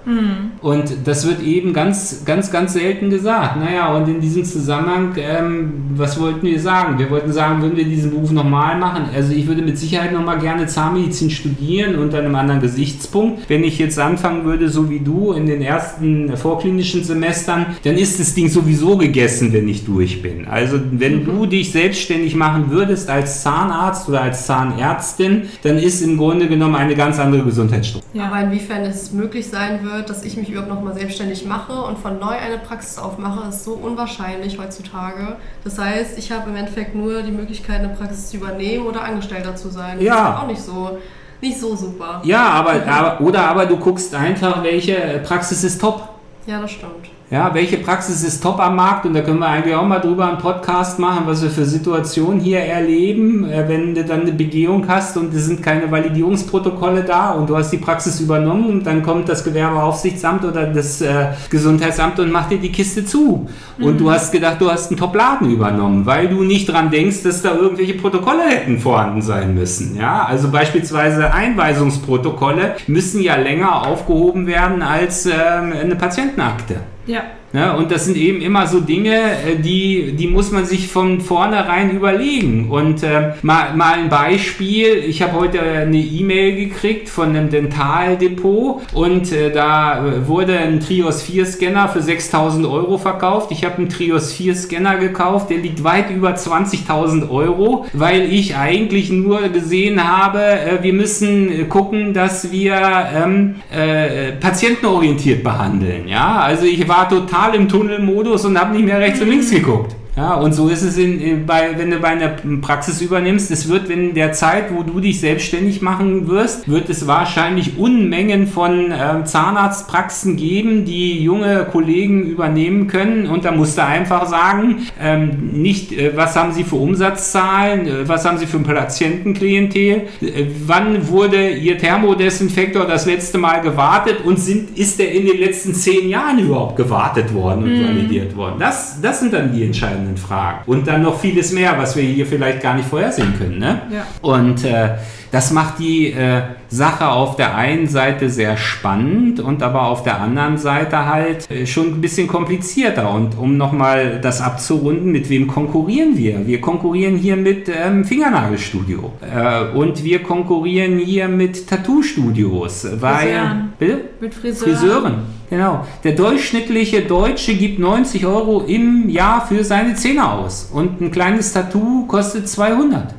Und 0.61 0.93
das 1.05 1.27
wird 1.27 1.41
eben 1.41 1.73
ganz, 1.73 2.23
ganz, 2.25 2.51
ganz 2.51 2.73
selten 2.73 3.09
gesagt. 3.09 3.57
Naja, 3.57 3.95
und 3.95 4.07
in 4.07 4.21
diesem 4.21 4.45
Zusammenhang, 4.45 5.13
ähm, 5.17 5.73
was 5.95 6.19
wollten 6.19 6.45
wir 6.45 6.59
sagen? 6.59 6.99
Wir 6.99 7.09
wollten 7.09 7.31
sagen, 7.31 7.61
würden 7.61 7.77
wir 7.77 7.85
diesen 7.85 8.11
Beruf 8.11 8.31
nochmal 8.31 8.77
machen? 8.77 9.05
Also 9.13 9.33
ich 9.33 9.47
würde 9.47 9.61
mit 9.61 9.77
Sicherheit 9.77 10.13
nochmal 10.13 10.39
gerne 10.39 10.67
Zahnmedizin 10.67 11.29
studieren 11.29 11.95
unter 11.95 12.19
einem 12.19 12.35
anderen 12.35 12.61
Gesichtspunkt. 12.61 13.49
Wenn 13.49 13.63
ich 13.63 13.79
jetzt 13.79 13.99
anfangen 13.99 14.45
würde, 14.45 14.69
so 14.69 14.89
wie 14.89 14.99
du, 14.99 15.33
in 15.33 15.45
den 15.45 15.61
ersten 15.61 16.35
vorklinischen 16.37 17.03
Semestern, 17.03 17.65
dann 17.83 17.97
ist 17.97 18.19
das 18.19 18.33
Ding 18.33 18.49
sowieso 18.49 18.97
gegessen, 18.97 19.53
wenn 19.53 19.67
ich 19.67 19.85
durch 19.85 20.21
bin. 20.21 20.47
Also 20.47 20.79
wenn 20.91 21.25
du 21.25 21.45
dich 21.45 21.71
selbstständig 21.71 22.35
machen 22.35 22.69
würdest 22.69 23.09
als 23.09 23.41
Zahnarzt 23.41 24.07
oder 24.09 24.21
als 24.21 24.45
Zahnärztin, 24.45 25.43
dann 25.63 25.77
ist 25.77 26.01
im 26.01 26.17
Grunde 26.17 26.47
genommen 26.47 26.75
eine 26.75 26.95
ganz 26.95 27.19
andere 27.19 27.43
Gesundheitsstruktur. 27.43 28.09
Ja. 28.13 28.31
Inwiefern 28.43 28.81
es 28.83 29.11
möglich 29.11 29.47
sein 29.49 29.83
wird, 29.83 30.09
dass 30.09 30.23
ich 30.23 30.37
mich 30.37 30.49
überhaupt 30.49 30.69
nochmal 30.69 30.93
selbstständig 30.93 31.45
mache 31.45 31.73
und 31.73 31.97
von 31.97 32.19
neu 32.19 32.35
eine 32.35 32.57
Praxis 32.57 32.97
aufmache, 32.97 33.49
ist 33.49 33.63
so 33.63 33.73
unwahrscheinlich 33.73 34.57
heutzutage. 34.59 35.35
Das 35.63 35.77
heißt, 35.79 36.17
ich 36.17 36.31
habe 36.31 36.49
im 36.49 36.55
Endeffekt 36.55 36.95
nur 36.95 37.21
die 37.21 37.31
Möglichkeit, 37.31 37.79
eine 37.79 37.89
Praxis 37.89 38.29
zu 38.29 38.37
übernehmen 38.37 38.85
oder 38.85 39.03
Angestellter 39.03 39.55
zu 39.55 39.69
sein. 39.69 39.97
Das 39.97 40.05
Ja. 40.05 40.33
ist 40.33 40.39
auch 40.43 40.47
nicht 40.47 40.61
so, 40.61 40.97
nicht 41.41 41.59
so 41.59 41.75
super. 41.75 42.21
Ja, 42.23 42.45
aber, 42.49 42.85
aber 42.87 43.21
oder 43.21 43.47
aber 43.47 43.65
du 43.65 43.77
guckst 43.77 44.13
einfach, 44.15 44.63
welche 44.63 45.21
Praxis 45.25 45.63
ist 45.63 45.79
top. 45.81 46.09
Ja, 46.45 46.59
das 46.61 46.71
stimmt. 46.71 47.09
Ja, 47.33 47.51
welche 47.51 47.77
Praxis 47.77 48.23
ist 48.23 48.43
top 48.43 48.59
am 48.59 48.75
Markt? 48.75 49.07
Und 49.07 49.15
da 49.15 49.21
können 49.21 49.39
wir 49.39 49.47
eigentlich 49.47 49.73
auch 49.73 49.87
mal 49.87 49.97
drüber 49.97 50.27
einen 50.27 50.37
Podcast 50.37 50.99
machen, 50.99 51.23
was 51.25 51.41
wir 51.41 51.49
für 51.49 51.65
Situationen 51.65 52.39
hier 52.39 52.59
erleben, 52.59 53.49
äh, 53.49 53.67
wenn 53.67 53.95
du 53.95 54.03
dann 54.03 54.21
eine 54.21 54.33
Begehung 54.33 54.87
hast 54.87 55.17
und 55.17 55.33
es 55.33 55.45
sind 55.45 55.63
keine 55.63 55.89
Validierungsprotokolle 55.89 57.01
da 57.01 57.31
und 57.31 57.49
du 57.49 57.57
hast 57.57 57.71
die 57.71 57.79
Praxis 57.79 58.19
übernommen 58.19 58.67
und 58.67 58.85
dann 58.85 59.01
kommt 59.01 59.29
das 59.29 59.43
Gewerbeaufsichtsamt 59.43 60.45
oder 60.45 60.67
das 60.67 61.01
äh, 61.01 61.29
Gesundheitsamt 61.49 62.19
und 62.19 62.31
macht 62.31 62.51
dir 62.51 62.59
die 62.59 62.71
Kiste 62.71 63.03
zu. 63.03 63.49
Und 63.79 63.99
du 63.99 64.11
hast 64.11 64.31
gedacht, 64.31 64.61
du 64.61 64.69
hast 64.69 64.91
einen 64.91 64.99
Top-Laden 64.99 65.49
übernommen, 65.49 66.05
weil 66.05 66.27
du 66.27 66.43
nicht 66.43 66.67
dran 66.67 66.91
denkst, 66.91 67.23
dass 67.23 67.41
da 67.41 67.55
irgendwelche 67.55 67.95
Protokolle 67.95 68.43
hätten 68.43 68.77
vorhanden 68.77 69.23
sein 69.23 69.55
müssen. 69.55 69.95
Ja, 69.95 70.25
also 70.25 70.51
beispielsweise 70.51 71.33
Einweisungsprotokolle 71.33 72.75
müssen 72.85 73.23
ja 73.23 73.37
länger 73.37 73.87
aufgehoben 73.87 74.45
werden 74.45 74.83
als 74.83 75.25
ähm, 75.25 75.73
eine 75.81 75.95
Patientenakte. 75.95 76.75
Ja. 77.05 77.42
Ja, 77.53 77.73
und 77.75 77.91
das 77.91 78.05
sind 78.05 78.17
eben 78.17 78.41
immer 78.41 78.65
so 78.65 78.79
Dinge, 78.79 79.13
äh, 79.13 79.55
die, 79.57 80.13
die 80.13 80.27
muss 80.27 80.51
man 80.51 80.65
sich 80.65 80.87
von 80.87 81.21
vornherein 81.21 81.91
überlegen. 81.91 82.71
Und 82.71 83.03
äh, 83.03 83.33
mal, 83.43 83.75
mal 83.75 83.99
ein 83.99 84.09
Beispiel, 84.09 85.03
ich 85.07 85.21
habe 85.21 85.33
heute 85.33 85.61
eine 85.61 85.99
E-Mail 85.99 86.55
gekriegt 86.55 87.09
von 87.09 87.29
einem 87.29 87.51
Dentaldepot 87.51 88.81
und 88.93 89.31
äh, 89.31 89.51
da 89.51 90.03
äh, 90.03 90.27
wurde 90.27 90.57
ein 90.57 90.79
Trios 90.79 91.21
4 91.21 91.45
Scanner 91.45 91.89
für 91.89 92.01
6000 92.01 92.65
Euro 92.65 92.97
verkauft. 92.97 93.51
Ich 93.51 93.63
habe 93.63 93.77
einen 93.77 93.89
Trios 93.89 94.33
4 94.33 94.55
Scanner 94.55 94.97
gekauft, 94.97 95.51
der 95.51 95.59
liegt 95.59 95.83
weit 95.83 96.09
über 96.09 96.31
20.000 96.31 97.29
Euro, 97.29 97.85
weil 97.93 98.33
ich 98.33 98.55
eigentlich 98.55 99.11
nur 99.11 99.49
gesehen 99.49 100.03
habe, 100.03 100.41
äh, 100.41 100.81
wir 100.81 100.93
müssen 100.93 101.51
äh, 101.51 101.63
gucken, 101.65 102.15
dass 102.15 102.51
wir 102.51 102.73
ähm, 103.15 103.55
äh, 103.71 104.31
patientenorientiert 104.31 105.43
behandeln. 105.43 106.07
Ja, 106.07 106.39
also 106.39 106.65
ich 106.65 106.87
war 106.87 107.07
total 107.07 107.42
im 107.51 107.67
Tunnelmodus 107.67 108.45
und 108.45 108.59
habe 108.59 108.73
nicht 108.73 108.85
mehr 108.85 108.99
rechts 108.99 109.21
und 109.21 109.29
links 109.29 109.49
geguckt. 109.49 109.95
Ja, 110.15 110.35
und 110.35 110.53
so 110.53 110.69
ist 110.69 110.83
es, 110.83 110.95
in, 110.99 111.19
in- 111.19 111.45
bei, 111.47 111.71
wenn 111.75 111.89
du 111.89 111.97
bei 111.97 112.09
einer 112.09 112.29
Praxis 112.61 113.01
übernimmst. 113.01 113.49
Es 113.49 113.67
wird, 113.67 113.89
wenn 113.89 114.13
der 114.13 114.31
Zeit, 114.31 114.65
wo 114.71 114.83
du 114.83 114.99
dich 114.99 115.19
selbstständig 115.19 115.81
machen 115.81 116.27
wirst, 116.27 116.69
wird 116.69 116.87
es 116.89 117.07
wahrscheinlich 117.07 117.79
Unmengen 117.79 118.45
von 118.45 118.91
ähm, 118.91 119.25
Zahnarztpraxen 119.25 120.35
geben, 120.35 120.85
die 120.85 121.23
junge 121.23 121.65
Kollegen 121.71 122.27
übernehmen 122.27 122.85
können. 122.85 123.25
Und 123.25 123.43
da 123.43 123.51
musst 123.51 123.75
du 123.79 123.83
einfach 123.83 124.27
sagen, 124.27 124.85
ähm, 125.01 125.49
nicht, 125.51 125.91
äh, 125.93 126.15
was 126.15 126.35
haben 126.35 126.51
sie 126.53 126.63
für 126.63 126.75
Umsatzzahlen, 126.75 127.87
äh, 127.87 128.07
was 128.07 128.23
haben 128.23 128.37
sie 128.37 128.45
für 128.45 128.57
ein 128.57 128.63
Patientenklientel, 128.65 130.03
äh, 130.21 130.45
wann 130.67 131.07
wurde 131.09 131.49
ihr 131.49 131.79
Thermodesinfektor 131.79 132.85
das 132.85 133.07
letzte 133.07 133.39
Mal 133.39 133.61
gewartet 133.61 134.17
und 134.23 134.39
sind, 134.39 134.77
ist 134.77 134.99
der 134.99 135.11
in 135.11 135.25
den 135.25 135.39
letzten 135.39 135.73
zehn 135.73 136.07
Jahren 136.07 136.37
überhaupt 136.37 136.75
gewartet 136.75 137.33
worden 137.33 137.63
und 137.63 137.83
validiert 137.83 138.35
worden? 138.35 138.57
Das, 138.59 139.01
das 139.01 139.19
sind 139.19 139.33
dann 139.33 139.51
die 139.51 139.63
entscheidenden 140.03 140.17
Fragen. 140.17 140.59
Und 140.65 140.87
dann 140.87 141.01
noch 141.01 141.19
vieles 141.19 141.51
mehr, 141.51 141.77
was 141.77 141.95
wir 141.95 142.03
hier 142.03 142.25
vielleicht 142.25 142.61
gar 142.61 142.75
nicht 142.75 142.87
vorhersehen 142.87 143.33
können. 143.37 143.59
Ne? 143.59 143.81
Ja. 143.91 144.05
Und 144.21 144.63
äh, 144.65 144.95
das 145.31 145.51
macht 145.51 145.79
die 145.79 146.11
äh, 146.11 146.41
Sache 146.73 147.07
auf 147.07 147.35
der 147.35 147.55
einen 147.55 147.87
Seite 147.87 148.29
sehr 148.29 148.57
spannend 148.57 149.39
und 149.39 149.61
aber 149.61 149.83
auf 149.83 150.01
der 150.01 150.19
anderen 150.19 150.57
Seite 150.57 151.05
halt 151.05 151.49
äh, 151.51 151.67
schon 151.67 151.93
ein 151.93 152.01
bisschen 152.01 152.27
komplizierter. 152.27 153.13
Und 153.13 153.37
um 153.37 153.57
nochmal 153.57 154.19
das 154.19 154.41
abzurunden, 154.41 155.11
mit 155.11 155.29
wem 155.29 155.47
konkurrieren 155.47 156.17
wir? 156.17 156.47
Wir 156.47 156.59
konkurrieren 156.61 157.15
hier 157.15 157.35
mit 157.35 157.69
ähm, 157.69 158.03
Fingernagelstudio 158.03 159.11
äh, 159.21 159.77
und 159.77 160.03
wir 160.03 160.23
konkurrieren 160.23 160.97
hier 160.97 161.27
mit 161.27 161.67
Tattoo-Studios. 161.67 162.87
Weil, 162.99 163.27
Friseuren. 163.27 163.73
bitte? 163.77 164.01
Mit 164.19 164.33
Friseuren. 164.33 164.73
Friseuren, 164.73 165.15
genau. 165.51 165.85
Der 166.03 166.13
durchschnittliche 166.13 167.01
Deutsche 167.01 167.53
gibt 167.53 167.77
90 167.77 168.25
Euro 168.25 168.61
im 168.61 169.09
Jahr 169.09 169.45
für 169.45 169.63
seine 169.63 169.93
Zähne 169.93 170.27
aus. 170.27 170.71
Und 170.73 171.01
ein 171.01 171.11
kleines 171.11 171.53
Tattoo 171.53 172.07
kostet 172.07 172.49
200. 172.49 173.13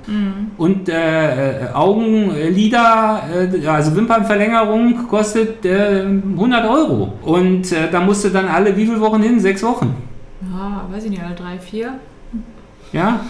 Und 0.57 0.89
äh, 0.89 1.67
äh, 1.67 1.73
Augenlider, 1.73 3.23
äh, 3.33 3.44
also 3.67 3.97
Wimpernverlängerung 3.97 5.07
kostet 5.09 5.65
äh, 5.65 6.05
100 6.05 6.69
Euro. 6.69 7.13
Und 7.23 7.73
äh, 7.73 7.91
da 7.91 8.01
musst 8.01 8.25
du 8.25 8.29
dann 8.31 8.49
alle 8.49 8.77
wie 8.77 8.87
viele 8.87 9.01
Wochen 9.01 9.23
hin? 9.23 9.41
Sechs 9.41 9.63
Wochen. 9.63 9.95
Ja, 10.53 10.87
weiß 10.91 11.05
ich 11.05 11.11
nicht, 11.11 11.23
alle 11.23 11.35
drei, 11.35 11.59
vier. 11.59 11.95
Ja, 12.93 13.21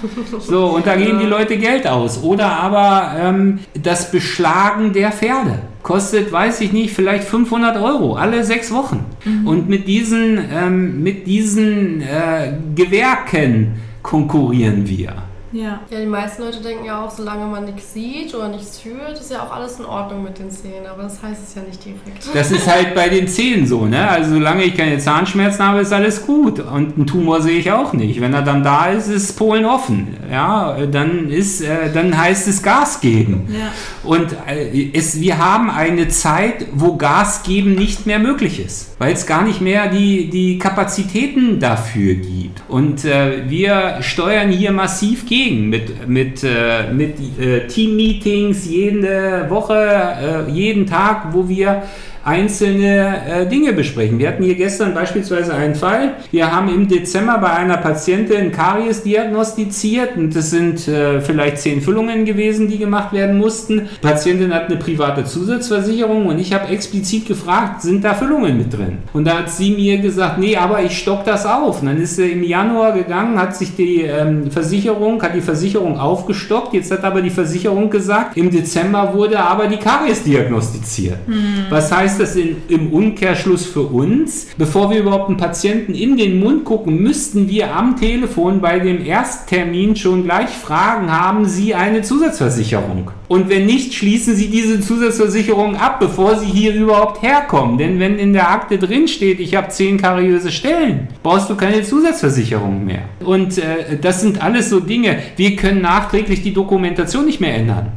so 0.40 0.66
und 0.76 0.86
da 0.86 0.94
geben 0.94 1.18
die 1.18 1.26
Leute 1.26 1.56
Geld 1.56 1.86
aus. 1.86 2.22
Oder 2.22 2.50
aber 2.50 3.12
ähm, 3.18 3.60
das 3.82 4.10
Beschlagen 4.10 4.92
der 4.92 5.10
Pferde 5.10 5.60
kostet, 5.82 6.32
weiß 6.32 6.60
ich 6.60 6.72
nicht, 6.72 6.94
vielleicht 6.94 7.24
500 7.24 7.76
Euro 7.80 8.16
alle 8.16 8.44
sechs 8.44 8.72
Wochen. 8.72 9.06
Und 9.44 9.68
mit 9.68 9.86
diesen, 9.86 10.38
ähm, 10.52 11.02
mit 11.02 11.26
diesen 11.26 12.00
äh, 12.02 12.52
Gewerken 12.74 13.76
konkurrieren 14.02 14.88
wir. 14.88 15.14
Ja. 15.54 15.80
Ja, 15.88 16.00
die 16.00 16.06
meisten 16.06 16.42
Leute 16.42 16.60
denken 16.60 16.84
ja 16.84 17.04
auch, 17.04 17.10
solange 17.10 17.46
man 17.46 17.64
nichts 17.64 17.94
sieht 17.94 18.34
oder 18.34 18.48
nichts 18.48 18.80
fühlt, 18.80 19.12
ist 19.18 19.30
ja 19.30 19.44
auch 19.44 19.54
alles 19.54 19.78
in 19.78 19.84
Ordnung 19.84 20.24
mit 20.24 20.38
den 20.38 20.50
Zähnen. 20.50 20.86
Aber 20.92 21.04
das 21.04 21.22
heißt 21.22 21.40
es 21.46 21.54
ja 21.54 21.62
nicht 21.62 21.84
direkt. 21.84 22.34
Das 22.34 22.50
ist 22.50 22.66
halt 22.66 22.94
bei 22.94 23.08
den 23.08 23.28
Zähnen 23.28 23.64
so, 23.66 23.86
ne? 23.86 24.08
Also 24.08 24.34
solange 24.34 24.64
ich 24.64 24.76
keine 24.76 24.98
Zahnschmerzen 24.98 25.64
habe, 25.64 25.80
ist 25.80 25.92
alles 25.92 26.26
gut. 26.26 26.58
Und 26.58 26.96
einen 26.96 27.06
Tumor 27.06 27.40
sehe 27.40 27.58
ich 27.58 27.70
auch 27.70 27.92
nicht. 27.92 28.20
Wenn 28.20 28.34
er 28.34 28.42
dann 28.42 28.64
da 28.64 28.86
ist, 28.86 29.06
ist 29.06 29.36
Polen 29.36 29.64
offen. 29.64 30.16
Ja, 30.30 30.76
dann 30.86 31.30
ist, 31.30 31.60
äh, 31.60 31.92
dann 31.92 32.18
heißt 32.18 32.48
es 32.48 32.60
Gas 32.60 33.00
geben. 33.00 33.48
Ja. 33.48 33.70
Und 34.02 34.32
äh, 34.48 34.90
es, 34.92 35.20
wir 35.20 35.38
haben 35.38 35.70
eine 35.70 36.08
Zeit, 36.08 36.66
wo 36.72 36.96
Gas 36.96 37.44
geben 37.44 37.76
nicht 37.76 38.06
mehr 38.06 38.18
möglich 38.18 38.58
ist, 38.58 38.96
weil 38.98 39.12
es 39.12 39.24
gar 39.24 39.44
nicht 39.44 39.60
mehr 39.60 39.88
die, 39.88 40.28
die 40.30 40.58
Kapazitäten 40.58 41.60
dafür 41.60 42.14
gibt. 42.14 42.62
Und 42.68 43.04
äh, 43.04 43.48
wir 43.48 43.98
steuern 44.00 44.50
hier 44.50 44.72
massiv 44.72 45.26
gegen 45.26 45.43
mit, 45.52 46.08
mit, 46.08 46.44
äh, 46.44 46.92
mit 46.92 47.16
äh, 47.38 47.66
Team-Meetings 47.66 48.66
jede 48.66 49.46
Woche, 49.48 49.74
äh, 49.74 50.50
jeden 50.50 50.86
Tag, 50.86 51.32
wo 51.32 51.48
wir 51.48 51.82
einzelne 52.24 53.22
äh, 53.26 53.46
Dinge 53.46 53.72
besprechen. 53.72 54.18
Wir 54.18 54.28
hatten 54.28 54.42
hier 54.42 54.54
gestern 54.54 54.94
beispielsweise 54.94 55.54
einen 55.54 55.74
Fall. 55.74 56.14
Wir 56.30 56.50
haben 56.50 56.68
im 56.68 56.88
Dezember 56.88 57.38
bei 57.38 57.50
einer 57.50 57.76
Patientin 57.76 58.50
Karies 58.50 59.02
diagnostiziert 59.02 60.16
und 60.16 60.34
das 60.34 60.50
sind 60.50 60.88
äh, 60.88 61.20
vielleicht 61.20 61.58
zehn 61.58 61.82
Füllungen 61.82 62.24
gewesen, 62.24 62.68
die 62.68 62.78
gemacht 62.78 63.12
werden 63.12 63.38
mussten. 63.38 63.88
Die 63.96 64.06
Patientin 64.06 64.54
hat 64.54 64.66
eine 64.66 64.76
private 64.76 65.24
Zusatzversicherung 65.24 66.26
und 66.26 66.38
ich 66.38 66.52
habe 66.54 66.68
explizit 66.68 67.26
gefragt, 67.26 67.82
sind 67.82 68.02
da 68.04 68.14
Füllungen 68.14 68.56
mit 68.56 68.72
drin? 68.72 68.98
Und 69.12 69.26
da 69.26 69.38
hat 69.38 69.50
sie 69.50 69.72
mir 69.72 69.98
gesagt, 69.98 70.38
nee, 70.38 70.56
aber 70.56 70.82
ich 70.82 70.96
stock 70.98 71.24
das 71.24 71.44
auf. 71.44 71.80
Und 71.82 71.88
dann 71.88 72.00
ist 72.00 72.16
sie 72.16 72.30
im 72.30 72.42
Januar 72.42 72.92
gegangen, 72.92 73.38
hat 73.38 73.54
sich 73.54 73.76
die 73.76 74.02
ähm, 74.02 74.50
Versicherung, 74.50 75.22
hat 75.22 75.34
die 75.34 75.40
Versicherung 75.42 75.98
aufgestockt. 75.98 76.72
Jetzt 76.72 76.90
hat 76.90 77.04
aber 77.04 77.20
die 77.20 77.30
Versicherung 77.30 77.90
gesagt, 77.90 78.36
im 78.36 78.50
Dezember 78.50 79.12
wurde 79.12 79.38
aber 79.38 79.66
die 79.66 79.76
Karies 79.76 80.22
diagnostiziert. 80.22 81.18
Hm. 81.26 81.66
Was 81.68 81.92
heißt 81.92 82.13
das 82.18 82.36
in, 82.36 82.56
im 82.68 82.92
Umkehrschluss 82.92 83.66
für 83.66 83.82
uns? 83.82 84.48
Bevor 84.56 84.90
wir 84.90 85.00
überhaupt 85.00 85.28
einen 85.28 85.36
Patienten 85.36 85.94
in 85.94 86.16
den 86.16 86.40
Mund 86.40 86.64
gucken, 86.64 87.02
müssten 87.02 87.48
wir 87.48 87.74
am 87.74 87.98
Telefon 87.98 88.60
bei 88.60 88.78
dem 88.78 89.04
Ersttermin 89.04 89.96
schon 89.96 90.24
gleich 90.24 90.50
fragen, 90.50 91.10
haben 91.10 91.46
Sie 91.46 91.74
eine 91.74 92.02
Zusatzversicherung? 92.02 93.10
Und 93.28 93.48
wenn 93.48 93.66
nicht, 93.66 93.94
schließen 93.94 94.34
Sie 94.36 94.48
diese 94.48 94.80
Zusatzversicherung 94.80 95.76
ab, 95.76 95.98
bevor 96.00 96.36
Sie 96.36 96.46
hier 96.46 96.74
überhaupt 96.74 97.22
herkommen. 97.22 97.78
Denn 97.78 97.98
wenn 97.98 98.18
in 98.18 98.32
der 98.32 98.50
Akte 98.50 98.78
drin 98.78 99.08
steht, 99.08 99.40
ich 99.40 99.54
habe 99.54 99.68
zehn 99.68 99.96
kariöse 99.96 100.52
Stellen, 100.52 101.08
brauchst 101.22 101.48
du 101.50 101.56
keine 101.56 101.82
Zusatzversicherung 101.82 102.84
mehr. 102.84 103.02
Und 103.24 103.58
äh, 103.58 103.98
das 104.00 104.20
sind 104.20 104.42
alles 104.42 104.70
so 104.70 104.80
Dinge. 104.80 105.18
Wir 105.36 105.56
können 105.56 105.80
nachträglich 105.80 106.42
die 106.42 106.52
Dokumentation 106.52 107.24
nicht 107.24 107.40
mehr 107.40 107.54
ändern 107.54 107.92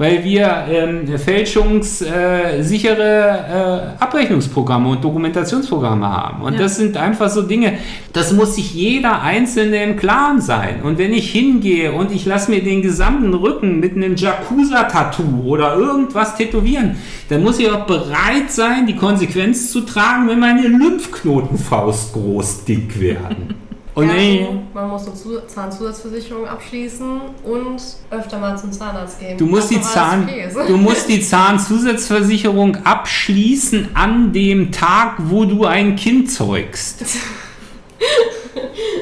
weil 0.00 0.24
wir 0.24 0.64
ähm, 0.70 1.06
fälschungssichere 1.18 3.96
äh, 3.98 4.02
Abrechnungsprogramme 4.02 4.88
und 4.88 5.04
Dokumentationsprogramme 5.04 6.08
haben. 6.08 6.42
Und 6.42 6.54
ja. 6.54 6.60
das 6.60 6.76
sind 6.76 6.96
einfach 6.96 7.28
so 7.28 7.42
Dinge, 7.42 7.74
das 8.14 8.32
muss 8.32 8.54
sich 8.54 8.72
jeder 8.72 9.20
Einzelne 9.20 9.84
im 9.84 9.96
Klaren 9.96 10.40
sein. 10.40 10.80
Und 10.84 10.96
wenn 10.96 11.12
ich 11.12 11.30
hingehe 11.30 11.92
und 11.92 12.12
ich 12.12 12.24
lasse 12.24 12.50
mir 12.50 12.64
den 12.64 12.80
gesamten 12.80 13.34
Rücken 13.34 13.78
mit 13.78 13.94
einem 13.94 14.16
Jakuza-Tattoo 14.16 15.42
oder 15.44 15.76
irgendwas 15.76 16.34
tätowieren, 16.34 16.96
dann 17.28 17.42
muss 17.42 17.58
ich 17.58 17.70
auch 17.70 17.84
bereit 17.84 18.50
sein, 18.50 18.86
die 18.86 18.96
Konsequenz 18.96 19.70
zu 19.70 19.82
tragen, 19.82 20.28
wenn 20.28 20.40
meine 20.40 20.66
Lymphknotenfaust 20.66 22.14
groß 22.14 22.64
dick 22.64 22.98
werden. 22.98 23.54
Und 23.94 24.08
ey, 24.08 24.46
man 24.72 24.88
muss 24.88 25.06
eine 25.06 25.46
Zahnzusatzversicherung 25.46 26.46
abschließen 26.46 27.20
und 27.42 27.82
öfter 28.10 28.38
mal 28.38 28.56
zum 28.56 28.70
Zahnarzt 28.70 29.18
gehen. 29.18 29.36
Du 29.36 29.46
musst, 29.46 29.70
die, 29.70 29.80
Zahn, 29.80 30.28
du 30.66 30.76
musst 30.76 31.08
die 31.08 31.20
Zahnzusatzversicherung 31.20 32.76
abschließen 32.84 33.88
an 33.94 34.32
dem 34.32 34.70
Tag, 34.70 35.16
wo 35.18 35.44
du 35.44 35.66
ein 35.66 35.96
Kind 35.96 36.30
zeugst. 36.30 37.04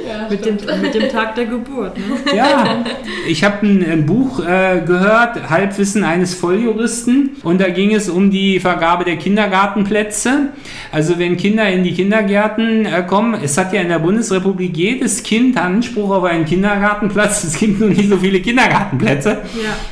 Ja, 0.09 0.27
mit, 0.31 0.44
dem, 0.44 0.57
mit 0.81 0.94
dem 0.94 1.11
Tag 1.11 1.35
der 1.35 1.47
Geburt. 1.47 1.97
Ne? 1.99 2.05
Ja, 2.35 2.85
ich 3.29 3.44
habe 3.44 3.66
ein, 3.66 3.85
ein, 3.85 4.07
Buch 4.07 4.40
äh, 4.40 4.81
gehört, 4.87 5.51
Halbwissen 5.51 6.05
eines 6.05 6.35
Volljuristen, 6.35 7.31
und 7.42 7.61
da 7.61 7.68
ging 7.68 7.94
es 7.94 8.09
um 8.09 8.31
die 8.31 8.61
Vergabe 8.61 9.05
der 9.05 9.16
Kindergartenplätze. 9.16 10.49
Also 10.90 11.18
wenn 11.18 11.37
Kinder 11.37 11.68
in 11.68 11.85
die 11.85 11.92
Kindergärten 11.92 12.87
äh, 12.87 13.03
kommen, 13.07 13.38
es 13.42 13.59
hat 13.59 13.73
ja 13.73 13.83
in 13.83 13.88
der 13.88 13.99
Bundesrepublik 13.99 14.77
jedes 14.77 15.23
Kind 15.23 15.59
Anspruch 15.59 16.11
auf 16.11 16.25
einen 16.25 16.44
Kindergartenplatz. 16.44 17.44
Es 17.49 17.59
gibt 17.59 17.81
nur 17.81 17.88
nicht 17.88 18.09
so 18.09 18.18
viele 18.18 18.40
Kindergartenplätze. 18.40 19.42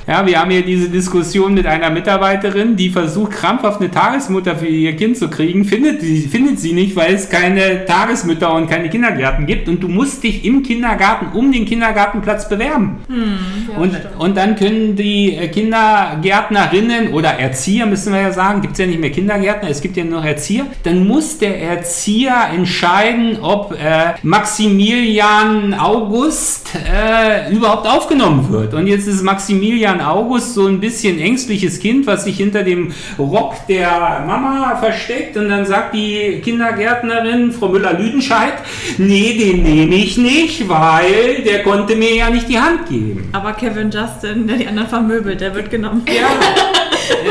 Ja. 0.07 0.15
ja, 0.15 0.27
wir 0.27 0.41
haben 0.41 0.51
hier 0.51 0.65
diese 0.65 0.89
Diskussion 0.89 1.55
mit 1.55 1.67
einer 1.67 1.91
Mitarbeiterin, 1.91 2.77
die 2.77 2.91
versucht 2.91 3.33
krampfhaft 3.33 3.81
eine 3.81 3.91
Tagesmutter 3.91 4.57
für 4.57 4.67
ihr 4.67 4.95
Kind 4.95 5.17
zu 5.17 5.29
kriegen, 5.29 5.65
findet, 5.65 6.03
findet 6.03 6.61
sie 6.61 6.73
nicht, 6.73 6.95
weil 6.97 7.15
es 7.15 7.29
keine 7.29 7.85
Tagesmütter 7.87 8.55
und 8.55 8.69
keine 8.69 8.89
Kindergärten 8.89 9.47
gibt 9.47 9.69
und 9.69 9.83
du 9.83 9.89
musst 9.89 10.06
dich 10.21 10.45
im 10.45 10.63
Kindergarten 10.63 11.37
um 11.37 11.53
den 11.53 11.65
Kindergartenplatz 11.65 12.49
bewerben. 12.49 12.99
Hm, 13.09 13.39
ja, 13.73 13.79
und, 13.79 13.97
und 14.19 14.37
dann 14.37 14.57
können 14.57 14.97
die 14.97 15.35
äh, 15.35 15.49
Kindergärtnerinnen 15.49 17.13
oder 17.13 17.31
Erzieher, 17.31 17.87
müssen 17.87 18.13
wir 18.13 18.21
ja 18.21 18.33
sagen, 18.33 18.61
gibt 18.61 18.75
es 18.75 18.79
ja 18.79 18.87
nicht 18.87 19.01
mehr 19.01 19.11
Kindergärtner, 19.11 19.69
es 19.71 19.81
gibt 19.81 19.97
ja 19.97 20.05
nur 20.05 20.25
Erzieher, 20.25 20.67
dann 20.83 21.07
muss 21.07 21.39
der 21.39 21.61
Erzieher 21.61 22.49
entscheiden, 22.55 23.39
ob 23.41 23.73
äh, 23.73 24.15
Maximilian 24.23 25.75
August 25.75 26.71
äh, 26.75 27.53
überhaupt 27.53 27.87
aufgenommen 27.87 28.51
wird. 28.51 28.75
Und 28.75 28.87
jetzt 28.87 29.07
ist 29.07 29.23
Maximilian 29.23 30.01
August 30.01 30.55
so 30.55 30.67
ein 30.67 30.81
bisschen 30.81 31.19
ängstliches 31.21 31.81
Kind, 31.81 32.07
was 32.07 32.25
sich 32.25 32.37
hinter 32.37 32.63
dem 32.63 32.93
Rock 33.19 33.55
der 33.69 34.25
Mama 34.27 34.77
versteckt 34.77 35.37
und 35.37 35.49
dann 35.49 35.65
sagt 35.67 35.95
die 35.95 36.41
Kindergärtnerin, 36.43 37.53
Frau 37.53 37.69
Müller-Lüdenscheid, 37.69 38.55
nee, 38.99 39.37
den 39.39 39.63
nehme 39.63 39.96
ich 39.97 40.19
nicht, 40.19 40.69
weil 40.69 41.43
der 41.45 41.63
konnte 41.63 41.97
mir 41.97 42.15
ja 42.15 42.31
nicht 42.31 42.49
die 42.49 42.59
Hand 42.59 42.89
geben. 42.89 43.29
Aber 43.33 43.53
Kevin 43.53 43.91
Justin, 43.91 44.47
der 44.47 44.57
die 44.57 44.67
anderen 44.67 44.89
vermöbelt, 44.89 45.41
der 45.41 45.55
wird 45.55 45.71
genommen. 45.71 46.03
Ja, 46.07 46.13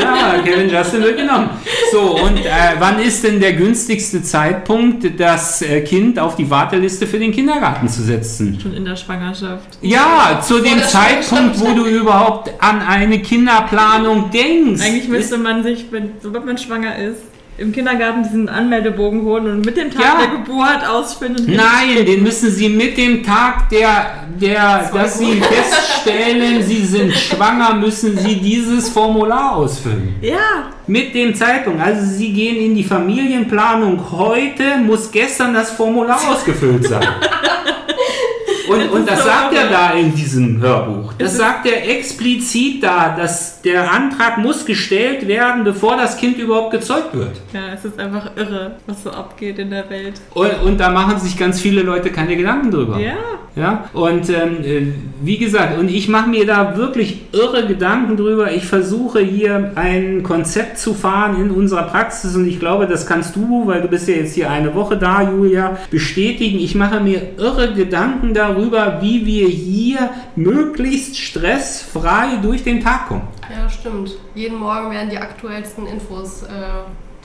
ja 0.00 0.42
Kevin 0.42 0.68
Justin 0.68 1.02
wird 1.02 1.16
genommen. 1.16 1.50
So, 1.92 2.18
und 2.22 2.38
äh, 2.38 2.50
wann 2.78 2.98
ist 2.98 3.24
denn 3.24 3.40
der 3.40 3.52
günstigste 3.52 4.22
Zeitpunkt, 4.22 5.18
das 5.18 5.62
äh, 5.62 5.80
Kind 5.82 6.18
auf 6.18 6.36
die 6.36 6.48
Warteliste 6.50 7.06
für 7.06 7.18
den 7.18 7.32
Kindergarten 7.32 7.88
zu 7.88 8.02
setzen? 8.02 8.58
Schon 8.60 8.74
in 8.74 8.84
der 8.84 8.96
Schwangerschaft. 8.96 9.78
Ja, 9.82 10.40
zu 10.42 10.60
dem 10.60 10.82
Zeitpunkt, 10.82 11.60
wo 11.60 11.72
du 11.74 11.86
überhaupt 11.86 12.52
an 12.58 12.82
eine 12.82 13.20
Kinderplanung 13.20 14.30
denkst. 14.30 14.82
Eigentlich 14.82 15.08
müsste 15.08 15.38
man 15.38 15.62
sich, 15.62 15.84
sobald 16.20 16.44
man 16.44 16.58
schwanger 16.58 16.98
ist, 16.98 17.22
im 17.58 17.72
Kindergarten 17.72 18.22
diesen 18.22 18.48
Anmeldebogen 18.48 19.22
holen 19.22 19.46
und 19.46 19.64
mit 19.64 19.76
dem 19.76 19.90
Tag 19.90 20.02
ja. 20.02 20.18
der 20.18 20.38
Geburt 20.38 20.88
ausfinden. 20.88 21.54
Nein, 21.54 22.04
den 22.04 22.22
müssen 22.22 22.50
Sie 22.50 22.68
mit 22.68 22.98
dem 22.98 23.22
Tag 23.22 23.68
der, 23.70 24.26
der 24.40 24.90
dass 24.92 25.18
Sie 25.18 25.40
feststellen, 25.40 26.62
Sie 26.62 26.84
sind 26.84 27.14
schwanger, 27.14 27.74
müssen 27.74 28.16
Sie 28.18 28.36
dieses 28.36 28.90
Formular 28.90 29.56
ausfüllen. 29.56 30.16
Ja. 30.20 30.70
Mit 30.86 31.14
dem 31.14 31.34
Zeitpunkt. 31.34 31.80
Also 31.82 32.04
Sie 32.04 32.32
gehen 32.32 32.56
in 32.56 32.74
die 32.74 32.84
Familienplanung 32.84 34.00
heute, 34.12 34.78
muss 34.78 35.10
gestern 35.10 35.54
das 35.54 35.70
Formular 35.70 36.20
ausgefüllt 36.30 36.86
sein. 36.86 37.06
Und, 38.68 38.90
und 38.90 39.08
das 39.08 39.24
sagt 39.24 39.54
er 39.54 39.68
da 39.68 39.92
in 39.92 40.14
diesem 40.14 40.60
Hörbuch. 40.60 41.12
Das 41.18 41.36
sagt 41.36 41.66
er 41.66 41.88
explizit 41.88 42.82
da, 42.82 43.14
dass 43.16 43.62
der 43.62 43.90
Antrag 43.90 44.38
muss 44.38 44.64
gestellt 44.64 45.26
werden, 45.26 45.64
bevor 45.64 45.96
das 45.96 46.16
Kind 46.16 46.38
überhaupt 46.38 46.70
gezeugt 46.72 47.14
wird. 47.14 47.40
Ja, 47.52 47.72
es 47.74 47.84
ist 47.84 47.98
einfach 47.98 48.30
irre, 48.36 48.76
was 48.86 49.02
so 49.02 49.10
abgeht 49.10 49.58
in 49.58 49.70
der 49.70 49.88
Welt. 49.90 50.20
Und, 50.34 50.62
und 50.64 50.78
da 50.78 50.90
machen 50.90 51.18
sich 51.18 51.36
ganz 51.36 51.60
viele 51.60 51.82
Leute 51.82 52.10
keine 52.10 52.36
Gedanken 52.36 52.70
drüber. 52.70 52.98
Ja. 52.98 53.16
Ja, 53.56 53.88
und 53.94 54.28
ähm, 54.28 54.62
äh, 54.62 54.92
wie 55.22 55.38
gesagt, 55.38 55.78
und 55.78 55.88
ich 55.88 56.08
mache 56.08 56.28
mir 56.28 56.46
da 56.46 56.76
wirklich 56.76 57.22
irre 57.32 57.66
Gedanken 57.66 58.18
drüber. 58.18 58.52
Ich 58.52 58.66
versuche 58.66 59.20
hier 59.20 59.72
ein 59.76 60.22
Konzept 60.22 60.78
zu 60.78 60.92
fahren 60.92 61.40
in 61.40 61.50
unserer 61.50 61.84
Praxis 61.84 62.36
und 62.36 62.46
ich 62.46 62.60
glaube, 62.60 62.86
das 62.86 63.06
kannst 63.06 63.34
du, 63.34 63.66
weil 63.66 63.80
du 63.80 63.88
bist 63.88 64.08
ja 64.08 64.16
jetzt 64.16 64.34
hier 64.34 64.50
eine 64.50 64.74
Woche 64.74 64.98
da, 64.98 65.22
Julia, 65.22 65.78
bestätigen. 65.90 66.58
Ich 66.58 66.74
mache 66.74 67.00
mir 67.00 67.30
irre 67.38 67.72
Gedanken 67.72 68.34
darüber, 68.34 68.55
darüber, 68.56 69.00
wie 69.00 69.24
wir 69.26 69.48
hier 69.48 70.10
möglichst 70.34 71.16
stressfrei 71.18 72.36
durch 72.42 72.64
den 72.64 72.80
Tag 72.80 73.08
kommen. 73.08 73.28
Ja, 73.50 73.68
stimmt. 73.68 74.16
Jeden 74.34 74.58
Morgen 74.58 74.90
werden 74.90 75.10
die 75.10 75.18
aktuellsten 75.18 75.86
Infos 75.86 76.42
äh, 76.42 76.46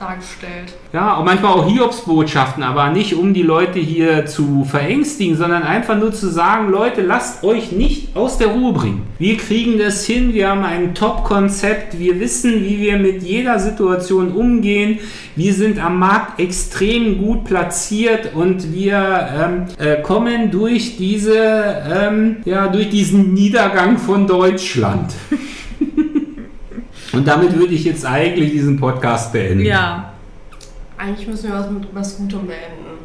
dargestellt. 0.02 0.74
Ja, 0.92 1.14
und 1.14 1.24
manchmal 1.24 1.52
auch 1.52 1.68
Hiobsbotschaften, 1.68 2.62
aber 2.62 2.90
nicht 2.90 3.14
um 3.14 3.32
die 3.32 3.42
Leute 3.42 3.78
hier 3.78 4.26
zu 4.26 4.64
verängstigen, 4.64 5.36
sondern 5.36 5.62
einfach 5.62 5.96
nur 5.96 6.12
zu 6.12 6.28
sagen, 6.28 6.70
Leute, 6.70 7.02
lasst 7.02 7.44
euch 7.44 7.72
nicht 7.72 8.16
aus 8.16 8.36
der 8.36 8.48
Ruhe 8.48 8.72
bringen. 8.72 9.02
Wir 9.18 9.36
kriegen 9.36 9.78
das 9.78 10.04
hin, 10.04 10.34
wir 10.34 10.48
haben 10.48 10.64
ein 10.64 10.94
Top-Konzept, 10.94 11.98
wir 11.98 12.18
wissen, 12.18 12.64
wie 12.64 12.80
wir 12.80 12.98
mit 12.98 13.22
jeder 13.22 13.58
Situation 13.60 14.32
umgehen, 14.32 14.98
wir 15.36 15.54
sind 15.54 15.82
am 15.82 15.98
Markt 15.98 16.40
extrem 16.40 17.18
gut 17.18 17.44
platziert 17.44 18.34
und 18.34 18.72
wir 18.72 19.28
ähm, 19.34 19.66
äh, 19.78 20.02
kommen 20.02 20.50
durch 20.50 20.96
diese, 20.96 21.82
ähm, 21.90 22.36
ja, 22.44 22.66
durch 22.68 22.90
diesen 22.90 23.32
Niedergang 23.32 23.98
von 23.98 24.26
Deutschland. 24.26 25.12
Und 27.12 27.28
damit 27.28 27.56
würde 27.56 27.74
ich 27.74 27.84
jetzt 27.84 28.06
eigentlich 28.06 28.52
diesen 28.52 28.78
Podcast 28.78 29.32
beenden. 29.32 29.64
Ja. 29.64 30.12
Eigentlich 30.96 31.26
müssen 31.26 31.50
wir 31.50 31.58
was 31.58 31.70
mit 31.70 31.84
was 31.92 32.16
Gutem 32.16 32.46
beenden. 32.46 32.98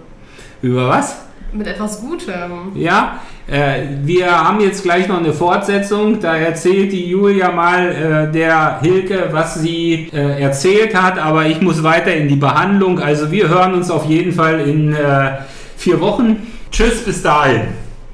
Über 0.61 0.87
was? 0.89 1.17
Mit 1.51 1.65
etwas 1.67 2.01
Gutem. 2.01 2.71
Ja, 2.75 3.21
äh, 3.47 3.83
wir 4.03 4.29
haben 4.29 4.59
jetzt 4.59 4.83
gleich 4.83 5.07
noch 5.07 5.17
eine 5.17 5.33
Fortsetzung. 5.33 6.19
Da 6.19 6.35
erzählt 6.35 6.91
die 6.91 7.09
Julia 7.09 7.51
mal 7.51 7.89
äh, 7.89 8.31
der 8.31 8.79
Hilke, 8.81 9.29
was 9.31 9.55
sie 9.55 10.09
äh, 10.13 10.41
erzählt 10.41 10.93
hat. 10.93 11.17
Aber 11.17 11.45
ich 11.45 11.61
muss 11.61 11.81
weiter 11.83 12.13
in 12.13 12.27
die 12.27 12.35
Behandlung. 12.35 12.99
Also 12.99 13.31
wir 13.31 13.49
hören 13.49 13.73
uns 13.73 13.89
auf 13.89 14.05
jeden 14.05 14.33
Fall 14.33 14.59
in 14.59 14.93
äh, 14.93 15.37
vier 15.77 15.99
Wochen. 16.01 16.47
Tschüss, 16.69 17.03
bis 17.03 17.21
dahin. 17.23 17.86